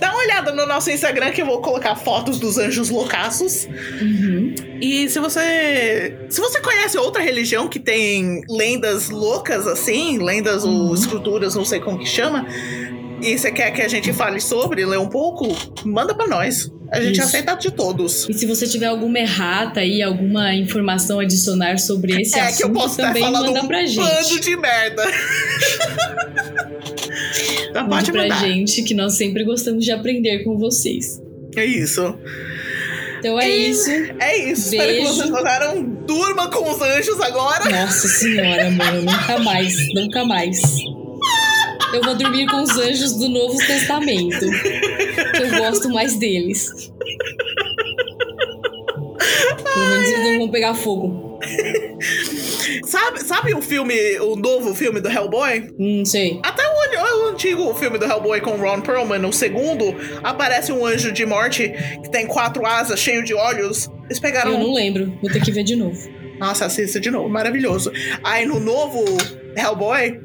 [0.00, 3.66] Dá uma olhada no nosso Instagram que eu vou colocar fotos dos anjos loucaços.
[4.00, 4.54] Uhum.
[4.80, 6.16] E se você.
[6.28, 10.94] Se você conhece outra religião que tem lendas loucas assim, lendas ou Uhum.
[10.94, 12.46] escrituras, não sei como que chama,
[13.22, 15.48] e você quer que a gente fale sobre, ler um pouco,
[15.84, 16.70] manda pra nós.
[16.92, 17.22] A gente Isso.
[17.22, 18.28] aceita de todos.
[18.28, 22.64] E se você tiver alguma errata aí, alguma informação adicionar sobre esse é assunto, que
[22.64, 23.88] eu posso estar também falando manda um pra bando
[24.28, 24.40] gente.
[24.40, 25.04] de merda.
[27.74, 28.40] Mande pode pra mandar.
[28.40, 31.20] gente, que nós sempre gostamos de aprender com vocês.
[31.56, 32.14] É isso.
[33.20, 33.90] Então é E- isso.
[34.18, 34.62] É isso.
[34.74, 35.14] Espero que Beijo.
[35.14, 35.82] vocês gostaram.
[36.06, 37.68] Durma com os anjos agora.
[37.70, 40.60] Nossa senhora, mano, nunca mais, nunca mais.
[41.92, 44.38] Eu vou dormir com os anjos do Novo Testamento.
[44.40, 46.92] Que eu gosto mais deles.
[49.62, 51.38] Pelo menos eles não vão pegar fogo.
[52.84, 55.72] Sabe, sabe o filme, o novo filme do Hellboy?
[55.78, 56.40] Hum, sei.
[56.42, 61.12] Até o, o antigo filme do Hellboy com Ron Perlman, o segundo, aparece um anjo
[61.12, 61.72] de morte
[62.02, 63.88] que tem quatro asas, cheio de olhos.
[64.04, 64.52] Eles pegaram.
[64.52, 65.16] Eu não lembro.
[65.20, 65.98] Vou ter que ver de novo.
[66.38, 67.92] Nossa, assista de novo, maravilhoso.
[68.24, 69.04] Aí no novo
[69.56, 70.20] Hellboy,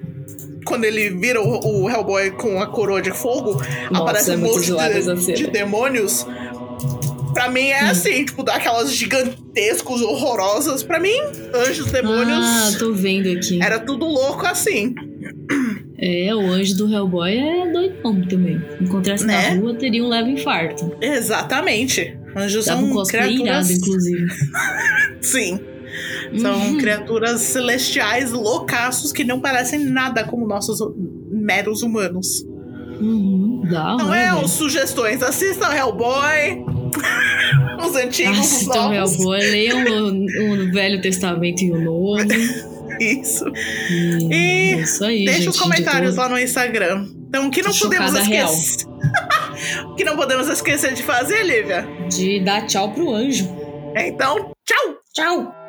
[0.66, 3.54] quando ele vira o, o Hellboy com a coroa de fogo,
[3.92, 4.72] Nossa, aparece é um monte
[5.26, 6.26] de, de demônios.
[7.34, 10.84] Pra mim é assim, tipo, daquelas gigantescos, horrorosas.
[10.84, 11.18] Pra mim,
[11.54, 12.46] anjos, demônios.
[12.46, 13.62] Ah, tô vendo aqui.
[13.62, 14.96] Era tudo louco assim.
[15.98, 18.62] É, o anjo do Hellboy é doidão também.
[18.82, 19.50] Encontrasse Né?
[19.56, 20.96] na rua, teria um leve infarto.
[21.02, 22.18] Exatamente.
[22.36, 23.72] Anjos Dava um são irado, criaturas.
[23.72, 24.28] inclusive.
[25.22, 25.60] Sim.
[26.38, 26.78] São Uhum.
[26.78, 30.80] criaturas celestiais loucaços que não parecem nada como nossos
[31.30, 32.46] meros humanos.
[33.00, 33.62] Uhum.
[33.70, 35.22] Da Não é os sugestões.
[35.22, 36.64] Assistam Hellboy.
[37.86, 39.14] os antigos, os Assistam novos.
[39.14, 42.24] Hellboy, leiam o, o Velho Testamento e o Novo.
[43.00, 43.44] Isso.
[43.90, 45.50] E E é isso aí, Deixa gente.
[45.50, 47.06] os comentários lá no Instagram.
[47.28, 48.88] Então, o que não podemos esquecer.
[49.92, 51.86] o que não podemos esquecer de fazer, Lívia?
[52.10, 53.50] De dar tchau pro anjo.
[53.98, 54.96] Então, tchau!
[55.14, 55.65] Tchau!